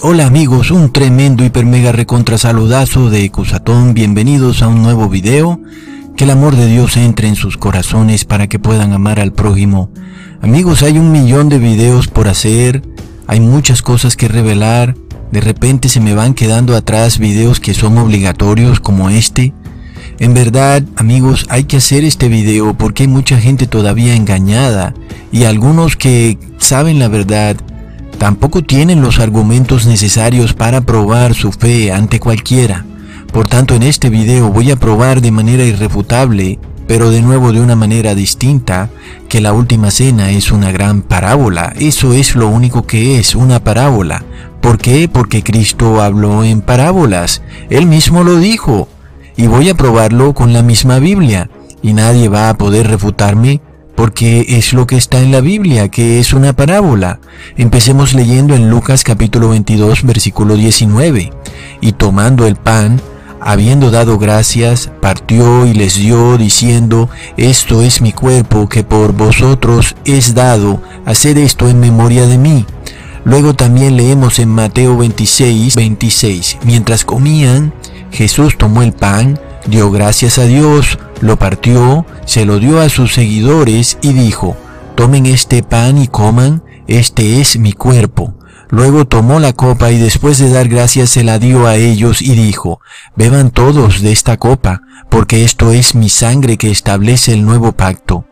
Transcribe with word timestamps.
Hola 0.00 0.26
amigos, 0.26 0.70
un 0.70 0.92
tremendo 0.92 1.44
hiper 1.44 1.66
mega 1.66 1.90
recontra 1.90 2.38
saludazo 2.38 3.10
de 3.10 3.28
Cusatón, 3.30 3.94
bienvenidos 3.94 4.62
a 4.62 4.68
un 4.68 4.80
nuevo 4.80 5.08
video. 5.08 5.60
Que 6.16 6.22
el 6.22 6.30
amor 6.30 6.54
de 6.54 6.66
Dios 6.66 6.96
entre 6.96 7.26
en 7.26 7.34
sus 7.34 7.56
corazones 7.56 8.24
para 8.24 8.46
que 8.46 8.60
puedan 8.60 8.92
amar 8.92 9.18
al 9.18 9.32
prójimo. 9.32 9.90
Amigos, 10.40 10.84
hay 10.84 10.98
un 10.98 11.10
millón 11.10 11.48
de 11.48 11.58
videos 11.58 12.06
por 12.06 12.28
hacer, 12.28 12.80
hay 13.26 13.40
muchas 13.40 13.82
cosas 13.82 14.14
que 14.14 14.28
revelar, 14.28 14.94
de 15.32 15.40
repente 15.40 15.88
se 15.88 15.98
me 15.98 16.14
van 16.14 16.34
quedando 16.34 16.76
atrás 16.76 17.18
videos 17.18 17.58
que 17.58 17.74
son 17.74 17.98
obligatorios 17.98 18.78
como 18.78 19.10
este. 19.10 19.52
En 20.20 20.32
verdad, 20.32 20.84
amigos, 20.94 21.44
hay 21.48 21.64
que 21.64 21.78
hacer 21.78 22.04
este 22.04 22.28
video 22.28 22.72
porque 22.78 23.02
hay 23.02 23.08
mucha 23.08 23.40
gente 23.40 23.66
todavía 23.66 24.14
engañada 24.14 24.94
y 25.32 25.42
algunos 25.42 25.96
que 25.96 26.38
saben 26.58 27.00
la 27.00 27.08
verdad 27.08 27.56
tampoco 28.18 28.62
tienen 28.62 29.00
los 29.00 29.20
argumentos 29.20 29.86
necesarios 29.86 30.52
para 30.52 30.80
probar 30.80 31.34
su 31.34 31.52
fe 31.52 31.92
ante 31.92 32.20
cualquiera. 32.20 32.84
Por 33.32 33.48
tanto, 33.48 33.74
en 33.74 33.82
este 33.82 34.10
video 34.10 34.50
voy 34.50 34.70
a 34.70 34.76
probar 34.76 35.20
de 35.20 35.30
manera 35.30 35.64
irrefutable, 35.64 36.58
pero 36.86 37.10
de 37.10 37.22
nuevo 37.22 37.52
de 37.52 37.60
una 37.60 37.76
manera 37.76 38.14
distinta, 38.14 38.90
que 39.28 39.40
la 39.40 39.52
última 39.52 39.90
cena 39.90 40.30
es 40.30 40.50
una 40.50 40.72
gran 40.72 41.02
parábola. 41.02 41.72
Eso 41.78 42.12
es 42.14 42.34
lo 42.34 42.48
único 42.48 42.86
que 42.86 43.18
es, 43.18 43.34
una 43.34 43.62
parábola. 43.62 44.24
¿Por 44.60 44.78
qué? 44.78 45.08
Porque 45.08 45.42
Cristo 45.42 46.02
habló 46.02 46.44
en 46.44 46.62
parábolas. 46.62 47.42
Él 47.70 47.86
mismo 47.86 48.24
lo 48.24 48.36
dijo. 48.38 48.88
Y 49.36 49.46
voy 49.46 49.68
a 49.68 49.74
probarlo 49.74 50.34
con 50.34 50.52
la 50.52 50.62
misma 50.62 50.98
Biblia. 50.98 51.50
Y 51.82 51.92
nadie 51.92 52.28
va 52.28 52.48
a 52.48 52.58
poder 52.58 52.88
refutarme 52.88 53.60
porque 53.98 54.46
es 54.50 54.74
lo 54.74 54.86
que 54.86 54.96
está 54.96 55.18
en 55.18 55.32
la 55.32 55.40
Biblia, 55.40 55.88
que 55.88 56.20
es 56.20 56.32
una 56.32 56.52
parábola. 56.52 57.18
Empecemos 57.56 58.14
leyendo 58.14 58.54
en 58.54 58.70
Lucas 58.70 59.02
capítulo 59.02 59.48
22, 59.48 60.04
versículo 60.04 60.54
19. 60.54 61.32
Y 61.80 61.92
tomando 61.94 62.46
el 62.46 62.54
pan, 62.54 63.00
habiendo 63.40 63.90
dado 63.90 64.16
gracias, 64.16 64.88
partió 65.02 65.66
y 65.66 65.74
les 65.74 65.96
dio, 65.96 66.38
diciendo, 66.38 67.10
Esto 67.36 67.82
es 67.82 68.00
mi 68.00 68.12
cuerpo 68.12 68.68
que 68.68 68.84
por 68.84 69.14
vosotros 69.14 69.96
es 70.04 70.32
dado, 70.32 70.80
haced 71.04 71.36
esto 71.36 71.68
en 71.68 71.80
memoria 71.80 72.28
de 72.28 72.38
mí. 72.38 72.66
Luego 73.24 73.54
también 73.54 73.96
leemos 73.96 74.38
en 74.38 74.50
Mateo 74.50 74.96
26, 74.96 75.74
26, 75.74 76.58
mientras 76.62 77.04
comían, 77.04 77.74
Jesús 78.12 78.56
tomó 78.56 78.82
el 78.82 78.92
pan, 78.92 79.40
dio 79.66 79.90
gracias 79.90 80.38
a 80.38 80.44
Dios, 80.44 81.00
lo 81.20 81.38
partió, 81.38 82.06
se 82.24 82.44
lo 82.44 82.58
dio 82.58 82.80
a 82.80 82.88
sus 82.88 83.14
seguidores 83.14 83.98
y 84.00 84.12
dijo, 84.12 84.56
tomen 84.94 85.26
este 85.26 85.62
pan 85.62 85.98
y 85.98 86.08
coman, 86.08 86.62
este 86.86 87.40
es 87.40 87.58
mi 87.58 87.72
cuerpo. 87.72 88.34
Luego 88.70 89.06
tomó 89.06 89.40
la 89.40 89.54
copa 89.54 89.90
y 89.90 89.98
después 89.98 90.38
de 90.38 90.50
dar 90.50 90.68
gracias 90.68 91.10
se 91.10 91.24
la 91.24 91.38
dio 91.38 91.66
a 91.66 91.76
ellos 91.76 92.20
y 92.20 92.34
dijo, 92.34 92.80
beban 93.16 93.50
todos 93.50 94.02
de 94.02 94.12
esta 94.12 94.36
copa, 94.36 94.82
porque 95.08 95.44
esto 95.44 95.72
es 95.72 95.94
mi 95.94 96.10
sangre 96.10 96.58
que 96.58 96.70
establece 96.70 97.32
el 97.32 97.44
nuevo 97.44 97.72
pacto. 97.72 98.26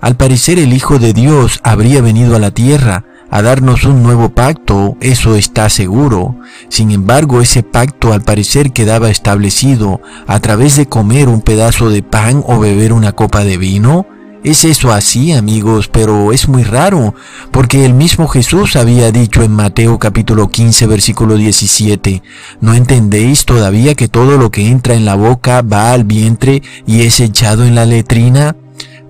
Al 0.00 0.16
parecer 0.16 0.58
el 0.58 0.72
Hijo 0.72 0.98
de 0.98 1.12
Dios 1.12 1.60
habría 1.62 2.00
venido 2.00 2.36
a 2.36 2.38
la 2.38 2.50
tierra, 2.50 3.04
a 3.30 3.42
darnos 3.42 3.84
un 3.84 4.02
nuevo 4.02 4.28
pacto, 4.30 4.96
eso 5.00 5.34
está 5.36 5.68
seguro. 5.68 6.36
Sin 6.68 6.90
embargo, 6.90 7.40
ese 7.40 7.62
pacto 7.62 8.12
al 8.12 8.22
parecer 8.22 8.72
quedaba 8.72 9.10
establecido 9.10 10.00
a 10.26 10.40
través 10.40 10.76
de 10.76 10.86
comer 10.86 11.28
un 11.28 11.40
pedazo 11.40 11.90
de 11.90 12.02
pan 12.02 12.42
o 12.46 12.58
beber 12.58 12.92
una 12.92 13.12
copa 13.12 13.44
de 13.44 13.56
vino. 13.56 14.06
Es 14.44 14.66
eso 14.66 14.92
así, 14.92 15.32
amigos, 15.32 15.88
pero 15.88 16.30
es 16.30 16.48
muy 16.48 16.64
raro, 16.64 17.14
porque 17.50 17.86
el 17.86 17.94
mismo 17.94 18.28
Jesús 18.28 18.76
había 18.76 19.10
dicho 19.10 19.42
en 19.42 19.52
Mateo 19.52 19.98
capítulo 19.98 20.50
15, 20.50 20.86
versículo 20.86 21.36
17, 21.36 22.22
¿no 22.60 22.74
entendéis 22.74 23.46
todavía 23.46 23.94
que 23.94 24.06
todo 24.06 24.36
lo 24.36 24.50
que 24.50 24.68
entra 24.68 24.94
en 24.94 25.06
la 25.06 25.14
boca 25.14 25.62
va 25.62 25.92
al 25.92 26.04
vientre 26.04 26.62
y 26.86 27.04
es 27.04 27.20
echado 27.20 27.64
en 27.64 27.74
la 27.74 27.86
letrina? 27.86 28.54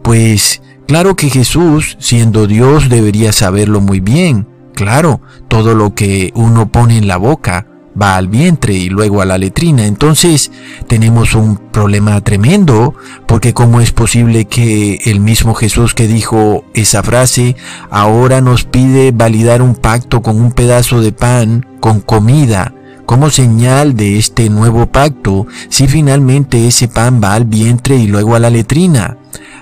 Pues 0.04 0.62
Claro 0.86 1.16
que 1.16 1.30
Jesús, 1.30 1.96
siendo 1.98 2.46
Dios, 2.46 2.88
debería 2.88 3.32
saberlo 3.32 3.80
muy 3.80 4.00
bien. 4.00 4.46
Claro, 4.74 5.20
todo 5.48 5.74
lo 5.74 5.94
que 5.94 6.30
uno 6.34 6.70
pone 6.70 6.98
en 6.98 7.08
la 7.08 7.16
boca 7.16 7.66
va 8.00 8.16
al 8.16 8.28
vientre 8.28 8.74
y 8.74 8.88
luego 8.88 9.22
a 9.22 9.24
la 9.24 9.38
letrina. 9.38 9.86
Entonces 9.86 10.50
tenemos 10.86 11.34
un 11.34 11.56
problema 11.56 12.20
tremendo 12.20 12.94
porque 13.26 13.54
cómo 13.54 13.80
es 13.80 13.92
posible 13.92 14.44
que 14.44 14.98
el 15.04 15.20
mismo 15.20 15.54
Jesús 15.54 15.94
que 15.94 16.06
dijo 16.06 16.64
esa 16.74 17.02
frase 17.02 17.56
ahora 17.90 18.40
nos 18.40 18.64
pide 18.64 19.12
validar 19.12 19.62
un 19.62 19.74
pacto 19.74 20.22
con 20.22 20.40
un 20.40 20.52
pedazo 20.52 21.00
de 21.00 21.12
pan, 21.12 21.66
con 21.80 22.00
comida, 22.00 22.74
como 23.06 23.30
señal 23.30 23.96
de 23.96 24.18
este 24.18 24.48
nuevo 24.50 24.86
pacto 24.86 25.46
si 25.68 25.86
finalmente 25.86 26.66
ese 26.66 26.88
pan 26.88 27.20
va 27.22 27.34
al 27.34 27.44
vientre 27.44 27.96
y 27.96 28.06
luego 28.06 28.34
a 28.34 28.40
la 28.40 28.50
letrina 28.50 29.18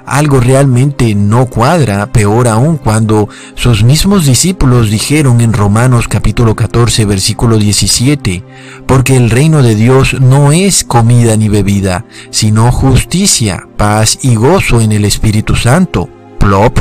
algo 0.06 0.40
realmente 0.40 1.14
no 1.14 1.46
cuadra, 1.46 2.06
peor 2.06 2.48
aún 2.48 2.76
cuando 2.76 3.28
sus 3.54 3.84
mismos 3.84 4.26
discípulos 4.26 4.90
dijeron 4.90 5.40
en 5.40 5.52
Romanos 5.52 6.08
capítulo 6.08 6.54
14 6.56 7.04
versículo 7.04 7.58
17, 7.58 8.44
porque 8.86 9.16
el 9.16 9.30
reino 9.30 9.62
de 9.62 9.74
Dios 9.74 10.20
no 10.20 10.52
es 10.52 10.84
comida 10.84 11.36
ni 11.36 11.48
bebida, 11.48 12.04
sino 12.30 12.70
justicia, 12.72 13.66
paz 13.76 14.18
y 14.22 14.34
gozo 14.34 14.80
en 14.80 14.92
el 14.92 15.04
Espíritu 15.04 15.54
Santo. 15.54 16.08
Plop. 16.38 16.78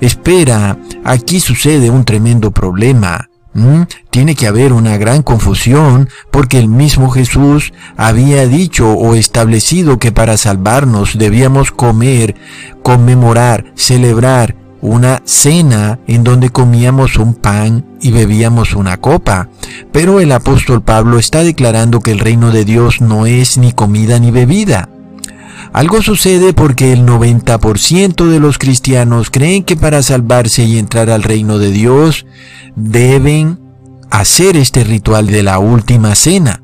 Espera, 0.00 0.78
aquí 1.04 1.40
sucede 1.40 1.90
un 1.90 2.04
tremendo 2.04 2.50
problema. 2.50 3.28
¿Mm? 3.58 3.82
Tiene 4.10 4.34
que 4.34 4.46
haber 4.46 4.72
una 4.72 4.96
gran 4.96 5.22
confusión 5.22 6.08
porque 6.30 6.58
el 6.58 6.68
mismo 6.68 7.10
Jesús 7.10 7.72
había 7.96 8.46
dicho 8.46 8.92
o 8.92 9.14
establecido 9.14 9.98
que 9.98 10.12
para 10.12 10.36
salvarnos 10.36 11.18
debíamos 11.18 11.72
comer, 11.72 12.36
conmemorar, 12.82 13.72
celebrar 13.74 14.56
una 14.80 15.22
cena 15.24 15.98
en 16.06 16.22
donde 16.22 16.50
comíamos 16.50 17.16
un 17.16 17.34
pan 17.34 17.84
y 18.00 18.12
bebíamos 18.12 18.74
una 18.74 18.98
copa. 18.98 19.48
Pero 19.92 20.20
el 20.20 20.30
apóstol 20.32 20.82
Pablo 20.82 21.18
está 21.18 21.42
declarando 21.42 22.00
que 22.00 22.12
el 22.12 22.20
reino 22.20 22.52
de 22.52 22.64
Dios 22.64 23.00
no 23.00 23.26
es 23.26 23.58
ni 23.58 23.72
comida 23.72 24.18
ni 24.18 24.30
bebida. 24.30 24.88
Algo 25.72 26.02
sucede 26.02 26.52
porque 26.52 26.92
el 26.92 27.04
90% 27.04 28.26
de 28.26 28.40
los 28.40 28.58
cristianos 28.58 29.30
creen 29.30 29.64
que 29.64 29.76
para 29.76 30.02
salvarse 30.02 30.64
y 30.64 30.78
entrar 30.78 31.10
al 31.10 31.22
reino 31.22 31.58
de 31.58 31.70
Dios 31.70 32.26
deben 32.76 33.58
hacer 34.10 34.56
este 34.56 34.84
ritual 34.84 35.26
de 35.26 35.42
la 35.42 35.58
última 35.58 36.14
cena. 36.14 36.62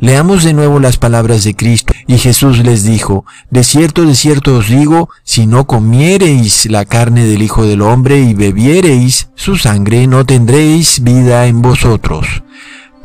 Leamos 0.00 0.44
de 0.44 0.52
nuevo 0.52 0.78
las 0.78 0.98
palabras 0.98 1.44
de 1.44 1.54
Cristo. 1.54 1.92
Y 2.06 2.18
Jesús 2.18 2.58
les 2.58 2.84
dijo, 2.84 3.24
De 3.50 3.64
cierto, 3.64 4.04
de 4.04 4.14
cierto 4.14 4.56
os 4.56 4.68
digo, 4.68 5.08
si 5.24 5.46
no 5.46 5.66
comiereis 5.66 6.66
la 6.66 6.84
carne 6.84 7.24
del 7.24 7.42
Hijo 7.42 7.64
del 7.64 7.82
Hombre 7.82 8.20
y 8.20 8.34
bebiereis 8.34 9.28
su 9.34 9.56
sangre, 9.56 10.06
no 10.06 10.24
tendréis 10.26 11.02
vida 11.02 11.46
en 11.46 11.62
vosotros. 11.62 12.42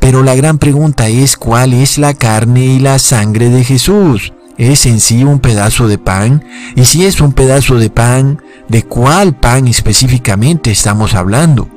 Pero 0.00 0.22
la 0.22 0.34
gran 0.34 0.58
pregunta 0.58 1.08
es 1.08 1.36
cuál 1.36 1.72
es 1.72 1.96
la 1.96 2.14
carne 2.14 2.64
y 2.66 2.78
la 2.78 2.98
sangre 2.98 3.48
de 3.48 3.64
Jesús. 3.64 4.32
¿Es 4.62 4.86
en 4.86 5.00
sí 5.00 5.24
un 5.24 5.40
pedazo 5.40 5.88
de 5.88 5.98
pan? 5.98 6.44
Y 6.76 6.84
si 6.84 7.04
es 7.04 7.20
un 7.20 7.32
pedazo 7.32 7.80
de 7.80 7.90
pan, 7.90 8.40
¿de 8.68 8.84
cuál 8.84 9.34
pan 9.34 9.66
específicamente 9.66 10.70
estamos 10.70 11.14
hablando? 11.14 11.68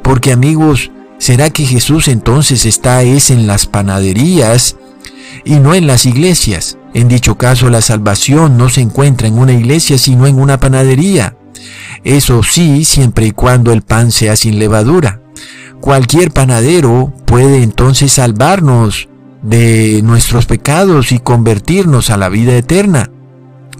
Porque 0.00 0.32
amigos, 0.32 0.90
¿será 1.18 1.50
que 1.50 1.66
Jesús 1.66 2.08
entonces 2.08 2.64
está 2.64 3.02
es 3.02 3.30
en 3.30 3.46
las 3.46 3.66
panaderías 3.66 4.76
y 5.44 5.56
no 5.56 5.74
en 5.74 5.86
las 5.86 6.06
iglesias? 6.06 6.78
En 6.94 7.08
dicho 7.08 7.36
caso, 7.36 7.68
la 7.68 7.82
salvación 7.82 8.56
no 8.56 8.70
se 8.70 8.80
encuentra 8.80 9.28
en 9.28 9.36
una 9.36 9.52
iglesia, 9.52 9.98
sino 9.98 10.26
en 10.26 10.40
una 10.40 10.58
panadería. 10.58 11.36
Eso 12.02 12.42
sí, 12.42 12.86
siempre 12.86 13.26
y 13.26 13.32
cuando 13.32 13.74
el 13.74 13.82
pan 13.82 14.10
sea 14.10 14.36
sin 14.36 14.58
levadura. 14.58 15.20
Cualquier 15.82 16.30
panadero 16.30 17.12
puede 17.26 17.62
entonces 17.62 18.10
salvarnos 18.10 19.10
de 19.42 20.00
nuestros 20.02 20.46
pecados 20.46 21.12
y 21.12 21.18
convertirnos 21.18 22.10
a 22.10 22.16
la 22.16 22.28
vida 22.28 22.56
eterna. 22.56 23.10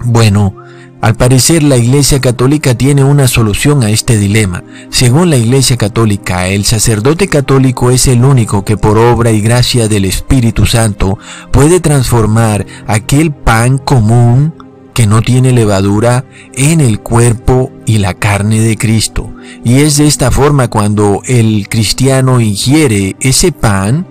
Bueno, 0.03 0.55
al 1.03 1.15
parecer 1.15 1.63
la 1.63 1.75
Iglesia 1.75 2.21
Católica 2.21 2.75
tiene 2.75 3.03
una 3.03 3.27
solución 3.27 3.83
a 3.83 3.89
este 3.89 4.17
dilema. 4.17 4.63
Según 4.89 5.29
la 5.29 5.35
Iglesia 5.35 5.75
Católica, 5.75 6.47
el 6.47 6.63
sacerdote 6.63 7.27
católico 7.27 7.91
es 7.91 8.07
el 8.07 8.23
único 8.23 8.63
que 8.63 8.77
por 8.77 8.97
obra 8.97 9.31
y 9.31 9.41
gracia 9.41 9.89
del 9.89 10.05
Espíritu 10.05 10.65
Santo 10.65 11.17
puede 11.51 11.81
transformar 11.81 12.65
aquel 12.87 13.33
pan 13.33 13.79
común 13.79 14.53
que 14.93 15.07
no 15.07 15.21
tiene 15.21 15.51
levadura 15.51 16.23
en 16.53 16.79
el 16.79 16.99
cuerpo 16.99 17.71
y 17.85 17.97
la 17.97 18.13
carne 18.13 18.61
de 18.61 18.77
Cristo. 18.77 19.33
Y 19.65 19.81
es 19.81 19.97
de 19.97 20.07
esta 20.07 20.31
forma 20.31 20.69
cuando 20.69 21.21
el 21.25 21.67
cristiano 21.67 22.39
ingiere 22.39 23.15
ese 23.19 23.51
pan, 23.51 24.07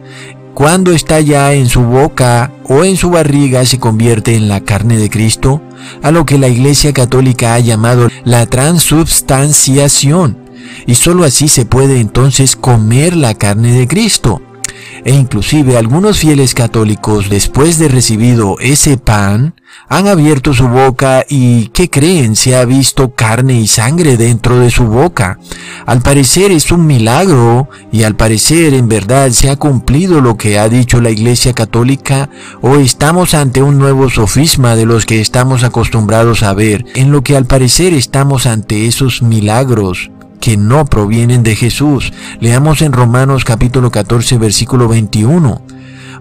cuando 0.54 0.92
está 0.92 1.20
ya 1.20 1.52
en 1.52 1.68
su 1.68 1.82
boca 1.82 2.52
o 2.64 2.84
en 2.84 2.96
su 2.96 3.10
barriga 3.10 3.64
se 3.64 3.78
convierte 3.78 4.36
en 4.36 4.48
la 4.48 4.60
carne 4.60 4.96
de 4.96 5.10
Cristo, 5.10 5.62
a 6.02 6.10
lo 6.10 6.26
que 6.26 6.38
la 6.38 6.48
Iglesia 6.48 6.92
Católica 6.92 7.54
ha 7.54 7.58
llamado 7.60 8.08
la 8.24 8.46
transubstanciación, 8.46 10.38
y 10.86 10.94
sólo 10.94 11.24
así 11.24 11.48
se 11.48 11.64
puede 11.64 12.00
entonces 12.00 12.56
comer 12.56 13.16
la 13.16 13.34
carne 13.34 13.72
de 13.72 13.88
Cristo. 13.88 14.42
E 15.04 15.12
inclusive 15.12 15.76
algunos 15.76 16.18
fieles 16.18 16.54
católicos, 16.54 17.28
después 17.28 17.78
de 17.78 17.88
recibido 17.88 18.56
ese 18.60 18.98
pan, 18.98 19.54
han 19.88 20.06
abierto 20.06 20.54
su 20.54 20.68
boca 20.68 21.24
y, 21.28 21.68
¿qué 21.68 21.90
creen? 21.90 22.36
Se 22.36 22.56
ha 22.56 22.64
visto 22.64 23.14
carne 23.14 23.60
y 23.60 23.66
sangre 23.66 24.16
dentro 24.16 24.58
de 24.58 24.70
su 24.70 24.84
boca. 24.84 25.38
Al 25.86 26.00
parecer 26.02 26.50
es 26.52 26.70
un 26.70 26.86
milagro 26.86 27.68
y 27.90 28.04
al 28.04 28.16
parecer 28.16 28.74
en 28.74 28.88
verdad 28.88 29.30
se 29.30 29.50
ha 29.50 29.56
cumplido 29.56 30.20
lo 30.20 30.36
que 30.36 30.58
ha 30.58 30.68
dicho 30.68 31.00
la 31.00 31.10
Iglesia 31.10 31.52
Católica 31.52 32.30
o 32.60 32.76
estamos 32.76 33.34
ante 33.34 33.62
un 33.62 33.78
nuevo 33.78 34.08
sofisma 34.08 34.76
de 34.76 34.86
los 34.86 35.04
que 35.04 35.20
estamos 35.20 35.64
acostumbrados 35.64 36.42
a 36.42 36.54
ver, 36.54 36.84
en 36.94 37.10
lo 37.10 37.22
que 37.22 37.36
al 37.36 37.46
parecer 37.46 37.92
estamos 37.92 38.46
ante 38.46 38.86
esos 38.86 39.22
milagros 39.22 40.10
que 40.42 40.56
no 40.56 40.84
provienen 40.86 41.44
de 41.44 41.54
Jesús. 41.54 42.12
Leamos 42.40 42.82
en 42.82 42.92
Romanos 42.92 43.44
capítulo 43.44 43.92
14 43.92 44.38
versículo 44.38 44.88
21. 44.88 45.62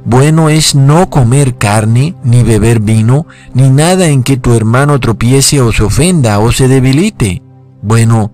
Bueno 0.05 0.49
es 0.49 0.75
no 0.75 1.09
comer 1.09 1.57
carne, 1.57 2.13
ni 2.23 2.43
beber 2.43 2.81
vino, 2.81 3.25
ni 3.55 3.71
nada 3.71 4.09
en 4.09 4.21
que 4.21 4.37
tu 4.37 4.53
hermano 4.53 4.99
tropiece 4.99 5.59
o 5.59 5.71
se 5.71 5.81
ofenda 5.81 6.37
o 6.37 6.51
se 6.51 6.67
debilite. 6.67 7.41
Bueno, 7.81 8.31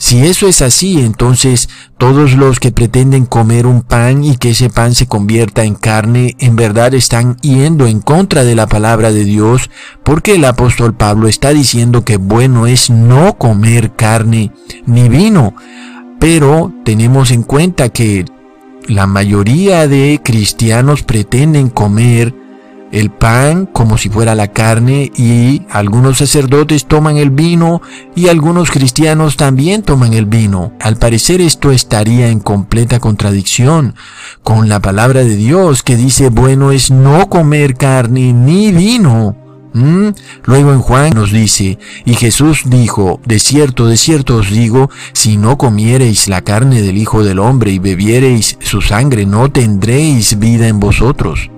si 0.00 0.24
eso 0.24 0.46
es 0.46 0.62
así, 0.62 1.00
entonces 1.00 1.68
todos 1.98 2.34
los 2.34 2.60
que 2.60 2.70
pretenden 2.70 3.26
comer 3.26 3.66
un 3.66 3.82
pan 3.82 4.22
y 4.22 4.36
que 4.36 4.50
ese 4.50 4.70
pan 4.70 4.94
se 4.94 5.08
convierta 5.08 5.64
en 5.64 5.74
carne, 5.74 6.36
en 6.38 6.54
verdad 6.54 6.94
están 6.94 7.36
yendo 7.40 7.88
en 7.88 8.00
contra 8.00 8.44
de 8.44 8.54
la 8.54 8.68
palabra 8.68 9.10
de 9.10 9.24
Dios, 9.24 9.70
porque 10.04 10.36
el 10.36 10.44
apóstol 10.44 10.94
Pablo 10.94 11.26
está 11.26 11.50
diciendo 11.50 12.04
que 12.04 12.16
bueno 12.16 12.68
es 12.68 12.90
no 12.90 13.38
comer 13.38 13.96
carne 13.96 14.52
ni 14.86 15.08
vino. 15.08 15.54
Pero 16.20 16.72
tenemos 16.84 17.32
en 17.32 17.42
cuenta 17.42 17.88
que 17.88 18.24
la 18.86 19.08
mayoría 19.08 19.88
de 19.88 20.20
cristianos 20.22 21.02
pretenden 21.02 21.70
comer 21.70 22.34
el 22.92 23.10
pan 23.10 23.66
como 23.66 23.98
si 23.98 24.08
fuera 24.08 24.34
la 24.34 24.48
carne 24.48 25.10
y 25.16 25.62
algunos 25.70 26.18
sacerdotes 26.18 26.86
toman 26.86 27.16
el 27.16 27.30
vino 27.30 27.82
y 28.14 28.28
algunos 28.28 28.70
cristianos 28.70 29.36
también 29.36 29.82
toman 29.82 30.14
el 30.14 30.26
vino. 30.26 30.72
Al 30.80 30.96
parecer 30.96 31.40
esto 31.40 31.70
estaría 31.70 32.28
en 32.28 32.40
completa 32.40 33.00
contradicción 33.00 33.94
con 34.42 34.68
la 34.68 34.80
palabra 34.80 35.24
de 35.24 35.36
Dios 35.36 35.82
que 35.82 35.96
dice 35.96 36.28
bueno 36.30 36.72
es 36.72 36.90
no 36.90 37.28
comer 37.28 37.74
carne 37.74 38.32
ni 38.32 38.72
vino. 38.72 39.36
¿Mm? 39.74 40.08
Luego 40.44 40.72
en 40.72 40.80
Juan 40.80 41.12
nos 41.14 41.30
dice, 41.30 41.78
y 42.04 42.14
Jesús 42.14 42.62
dijo, 42.66 43.20
de 43.26 43.38
cierto, 43.38 43.86
de 43.86 43.96
cierto 43.96 44.36
os 44.36 44.50
digo, 44.50 44.90
si 45.12 45.36
no 45.36 45.58
comiereis 45.58 46.26
la 46.26 46.42
carne 46.42 46.80
del 46.80 46.96
Hijo 46.96 47.22
del 47.22 47.38
Hombre 47.38 47.70
y 47.70 47.78
bebiereis 47.78 48.56
su 48.60 48.80
sangre, 48.80 49.26
no 49.26 49.50
tendréis 49.52 50.38
vida 50.38 50.68
en 50.68 50.80
vosotros. 50.80 51.50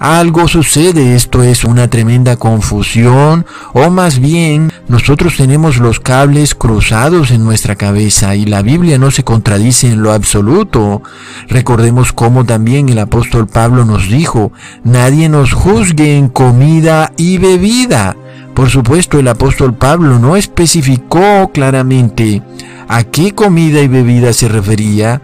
Algo 0.00 0.46
sucede, 0.46 1.16
esto 1.16 1.42
es 1.42 1.64
una 1.64 1.88
tremenda 1.90 2.36
confusión, 2.36 3.44
o 3.72 3.90
más 3.90 4.20
bien 4.20 4.72
nosotros 4.86 5.36
tenemos 5.36 5.78
los 5.78 5.98
cables 5.98 6.54
cruzados 6.54 7.32
en 7.32 7.44
nuestra 7.44 7.74
cabeza 7.74 8.36
y 8.36 8.44
la 8.44 8.62
Biblia 8.62 8.98
no 8.98 9.10
se 9.10 9.24
contradice 9.24 9.90
en 9.90 10.02
lo 10.02 10.12
absoluto. 10.12 11.02
Recordemos 11.48 12.12
cómo 12.12 12.44
también 12.44 12.88
el 12.88 13.00
apóstol 13.00 13.48
Pablo 13.48 13.84
nos 13.84 14.08
dijo, 14.08 14.52
nadie 14.84 15.28
nos 15.28 15.52
juzgue 15.52 16.16
en 16.16 16.28
comida 16.28 17.12
y 17.16 17.38
bebida. 17.38 18.16
Por 18.54 18.70
supuesto, 18.70 19.18
el 19.18 19.26
apóstol 19.26 19.74
Pablo 19.74 20.20
no 20.20 20.36
especificó 20.36 21.50
claramente 21.52 22.42
a 22.86 23.02
qué 23.02 23.32
comida 23.32 23.80
y 23.80 23.88
bebida 23.88 24.32
se 24.32 24.46
refería, 24.46 25.20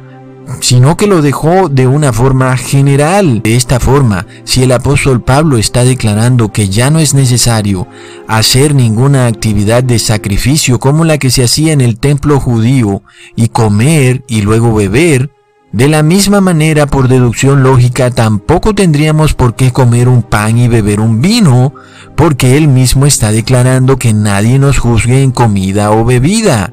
sino 0.60 0.96
que 0.96 1.06
lo 1.06 1.22
dejó 1.22 1.68
de 1.68 1.86
una 1.86 2.12
forma 2.12 2.56
general. 2.56 3.42
De 3.42 3.56
esta 3.56 3.80
forma, 3.80 4.26
si 4.44 4.62
el 4.62 4.72
apóstol 4.72 5.22
Pablo 5.22 5.58
está 5.58 5.84
declarando 5.84 6.52
que 6.52 6.68
ya 6.68 6.90
no 6.90 6.98
es 6.98 7.14
necesario 7.14 7.86
hacer 8.28 8.74
ninguna 8.74 9.26
actividad 9.26 9.82
de 9.82 9.98
sacrificio 9.98 10.78
como 10.78 11.04
la 11.04 11.18
que 11.18 11.30
se 11.30 11.44
hacía 11.44 11.72
en 11.72 11.80
el 11.80 11.98
templo 11.98 12.40
judío 12.40 13.02
y 13.36 13.48
comer 13.48 14.24
y 14.28 14.42
luego 14.42 14.74
beber, 14.74 15.30
de 15.74 15.88
la 15.88 16.04
misma 16.04 16.40
manera, 16.40 16.86
por 16.86 17.08
deducción 17.08 17.64
lógica, 17.64 18.12
tampoco 18.12 18.76
tendríamos 18.76 19.34
por 19.34 19.56
qué 19.56 19.72
comer 19.72 20.08
un 20.08 20.22
pan 20.22 20.56
y 20.56 20.68
beber 20.68 21.00
un 21.00 21.20
vino, 21.20 21.74
porque 22.14 22.56
él 22.56 22.68
mismo 22.68 23.06
está 23.06 23.32
declarando 23.32 23.98
que 23.98 24.12
nadie 24.12 24.60
nos 24.60 24.78
juzgue 24.78 25.24
en 25.24 25.32
comida 25.32 25.90
o 25.90 26.04
bebida. 26.04 26.72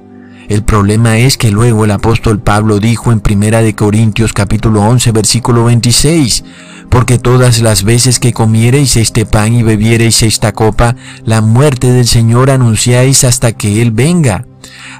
El 0.49 0.63
problema 0.63 1.17
es 1.17 1.37
que 1.37 1.51
luego 1.51 1.85
el 1.85 1.91
apóstol 1.91 2.39
Pablo 2.39 2.79
dijo 2.79 3.11
en 3.11 3.19
Primera 3.19 3.61
de 3.61 3.75
Corintios 3.75 4.33
capítulo 4.33 4.81
11 4.81 5.11
versículo 5.11 5.65
26, 5.65 6.43
porque 6.89 7.17
todas 7.17 7.61
las 7.61 7.83
veces 7.83 8.19
que 8.19 8.33
comiereis 8.33 8.97
este 8.97 9.25
pan 9.25 9.53
y 9.53 9.63
bebiereis 9.63 10.23
esta 10.23 10.51
copa, 10.51 10.95
la 11.23 11.41
muerte 11.41 11.91
del 11.91 12.07
Señor 12.07 12.51
anunciáis 12.51 13.23
hasta 13.23 13.53
que 13.53 13.81
Él 13.81 13.91
venga. 13.91 14.45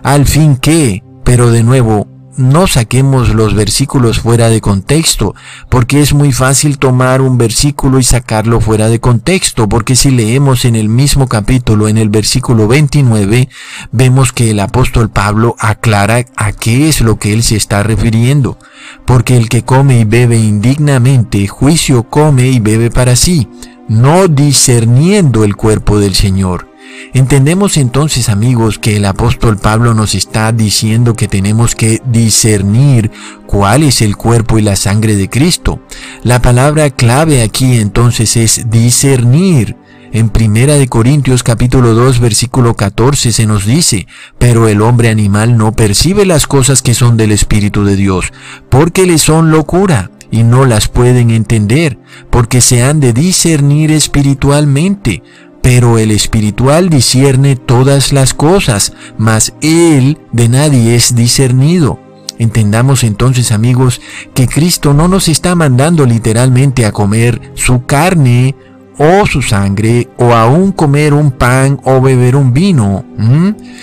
Al 0.03 0.25
fin 0.25 0.55
que, 0.55 1.03
pero 1.23 1.51
de 1.51 1.63
nuevo, 1.63 2.07
no 2.37 2.67
saquemos 2.67 3.35
los 3.35 3.53
versículos 3.53 4.19
fuera 4.19 4.49
de 4.49 4.61
contexto, 4.61 5.35
porque 5.69 6.01
es 6.01 6.13
muy 6.13 6.31
fácil 6.31 6.77
tomar 6.77 7.21
un 7.21 7.37
versículo 7.37 7.99
y 7.99 8.03
sacarlo 8.03 8.61
fuera 8.61 8.89
de 8.89 8.99
contexto, 8.99 9.67
porque 9.67 9.95
si 9.95 10.11
leemos 10.11 10.65
en 10.65 10.75
el 10.75 10.89
mismo 10.89 11.27
capítulo, 11.27 11.87
en 11.87 11.97
el 11.97 12.09
versículo 12.09 12.67
29, 12.67 13.49
vemos 13.91 14.31
que 14.31 14.51
el 14.51 14.59
apóstol 14.59 15.09
Pablo 15.09 15.55
aclara 15.59 16.25
a 16.35 16.51
qué 16.53 16.87
es 16.87 17.01
lo 17.01 17.19
que 17.19 17.33
él 17.33 17.43
se 17.43 17.55
está 17.55 17.83
refiriendo, 17.83 18.57
porque 19.05 19.37
el 19.37 19.49
que 19.49 19.63
come 19.63 19.99
y 19.99 20.05
bebe 20.05 20.37
indignamente, 20.37 21.47
juicio 21.47 22.03
come 22.03 22.47
y 22.47 22.59
bebe 22.59 22.89
para 22.89 23.15
sí, 23.15 23.47
no 23.87 24.27
discerniendo 24.27 25.43
el 25.43 25.55
cuerpo 25.55 25.99
del 25.99 26.15
Señor. 26.15 26.70
Entendemos 27.13 27.75
entonces 27.77 28.29
amigos 28.29 28.79
que 28.79 28.95
el 28.95 29.05
apóstol 29.05 29.57
Pablo 29.57 29.93
nos 29.93 30.15
está 30.15 30.51
diciendo 30.51 31.13
que 31.13 31.27
tenemos 31.27 31.75
que 31.75 32.01
discernir 32.05 33.11
cuál 33.47 33.83
es 33.83 34.01
el 34.01 34.15
cuerpo 34.15 34.57
y 34.57 34.61
la 34.61 34.77
sangre 34.77 35.15
de 35.15 35.29
Cristo. 35.29 35.81
La 36.23 36.41
palabra 36.41 36.89
clave 36.89 37.41
aquí 37.41 37.77
entonces 37.77 38.37
es 38.37 38.69
discernir. 38.69 39.75
En 40.13 40.29
Primera 40.29 40.75
de 40.75 40.89
Corintios 40.89 41.41
capítulo 41.41 41.93
2 41.93 42.19
versículo 42.19 42.75
14 42.75 43.31
se 43.31 43.45
nos 43.45 43.65
dice, 43.65 44.07
pero 44.37 44.67
el 44.67 44.81
hombre 44.81 45.09
animal 45.09 45.57
no 45.57 45.71
percibe 45.71 46.25
las 46.25 46.47
cosas 46.47 46.81
que 46.81 46.93
son 46.93 47.15
del 47.15 47.31
Espíritu 47.31 47.85
de 47.85 47.95
Dios, 47.95 48.33
porque 48.69 49.05
le 49.05 49.17
son 49.17 49.51
locura 49.51 50.11
y 50.29 50.43
no 50.43 50.65
las 50.65 50.89
pueden 50.89 51.29
entender, 51.29 51.97
porque 52.29 52.59
se 52.59 52.83
han 52.83 52.99
de 52.99 53.13
discernir 53.13 53.91
espiritualmente 53.91 55.23
pero 55.61 55.97
el 55.97 56.11
espiritual 56.11 56.89
discierne 56.89 57.55
todas 57.55 58.13
las 58.13 58.33
cosas, 58.33 58.93
mas 59.17 59.53
él 59.61 60.17
de 60.31 60.49
nadie 60.49 60.95
es 60.95 61.15
discernido. 61.15 61.99
Entendamos 62.39 63.03
entonces 63.03 63.51
amigos 63.51 64.01
que 64.33 64.47
Cristo 64.47 64.93
no 64.93 65.07
nos 65.07 65.27
está 65.27 65.53
mandando 65.53 66.05
literalmente 66.07 66.85
a 66.85 66.91
comer 66.91 67.39
su 67.53 67.85
carne 67.85 68.55
o 68.97 69.27
su 69.27 69.43
sangre 69.43 70.09
o 70.17 70.33
aún 70.33 70.71
comer 70.71 71.13
un 71.13 71.31
pan 71.31 71.79
o 71.83 72.01
beber 72.01 72.35
un 72.35 72.51
vino. 72.51 73.05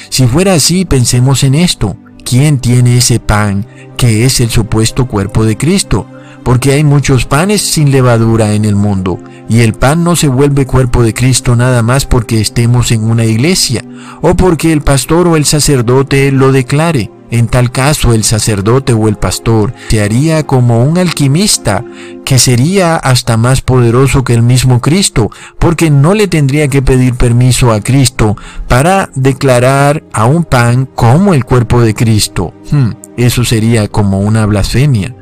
Si 0.09 0.27
fuera 0.27 0.55
así, 0.55 0.85
pensemos 0.85 1.45
en 1.45 1.55
esto. 1.55 1.97
¿Quién 2.25 2.59
tiene 2.59 2.99
ese 2.99 3.21
pan 3.21 3.65
que 3.97 4.25
es 4.25 4.41
el 4.41 4.51
supuesto 4.51 5.07
cuerpo 5.07 5.45
de 5.45 5.57
Cristo? 5.57 6.07
Porque 6.49 6.73
hay 6.73 6.83
muchos 6.83 7.27
panes 7.27 7.61
sin 7.61 7.93
levadura 7.93 8.55
en 8.55 8.65
el 8.65 8.75
mundo, 8.75 9.21
y 9.51 9.61
el 9.61 9.75
pan 9.75 10.03
no 10.03 10.17
se 10.17 10.29
vuelve 10.29 10.65
cuerpo 10.65 11.03
de 11.03 11.13
Cristo 11.13 11.55
nada 11.57 11.83
más 11.83 12.07
porque 12.07 12.41
estemos 12.41 12.91
en 12.91 13.05
una 13.05 13.27
iglesia, 13.27 13.85
o 14.23 14.35
porque 14.35 14.73
el 14.73 14.81
pastor 14.81 15.29
o 15.29 15.37
el 15.37 15.45
sacerdote 15.45 16.33
lo 16.33 16.51
declare. 16.51 17.11
En 17.31 17.49
tal 17.49 17.71
caso 17.71 18.15
el 18.15 18.25
sacerdote 18.25 18.95
o 18.95 19.09
el 19.09 19.17
pastor 19.17 19.75
se 19.91 20.01
haría 20.01 20.47
como 20.47 20.85
un 20.85 20.97
alquimista, 20.97 21.85
que 22.25 22.39
sería 22.39 22.97
hasta 22.97 23.37
más 23.37 23.61
poderoso 23.61 24.25
que 24.25 24.33
el 24.33 24.43
mismo 24.43 24.81
Cristo, 24.81 25.31
porque 25.59 25.91
no 25.91 26.15
le 26.15 26.29
tendría 26.29 26.69
que 26.69 26.81
pedir 26.81 27.15
permiso 27.17 27.73
a 27.73 27.83
Cristo 27.83 28.39
para 28.69 29.11
declarar 29.15 30.03
a 30.15 30.25
un 30.25 30.45
pan 30.45 30.89
como 30.95 31.35
el 31.35 31.45
cuerpo 31.45 31.83
de 31.83 31.93
Cristo. 31.93 32.55
Hmm, 32.71 32.93
eso 33.19 33.45
sería 33.45 33.89
como 33.89 34.21
una 34.21 34.47
blasfemia. 34.47 35.15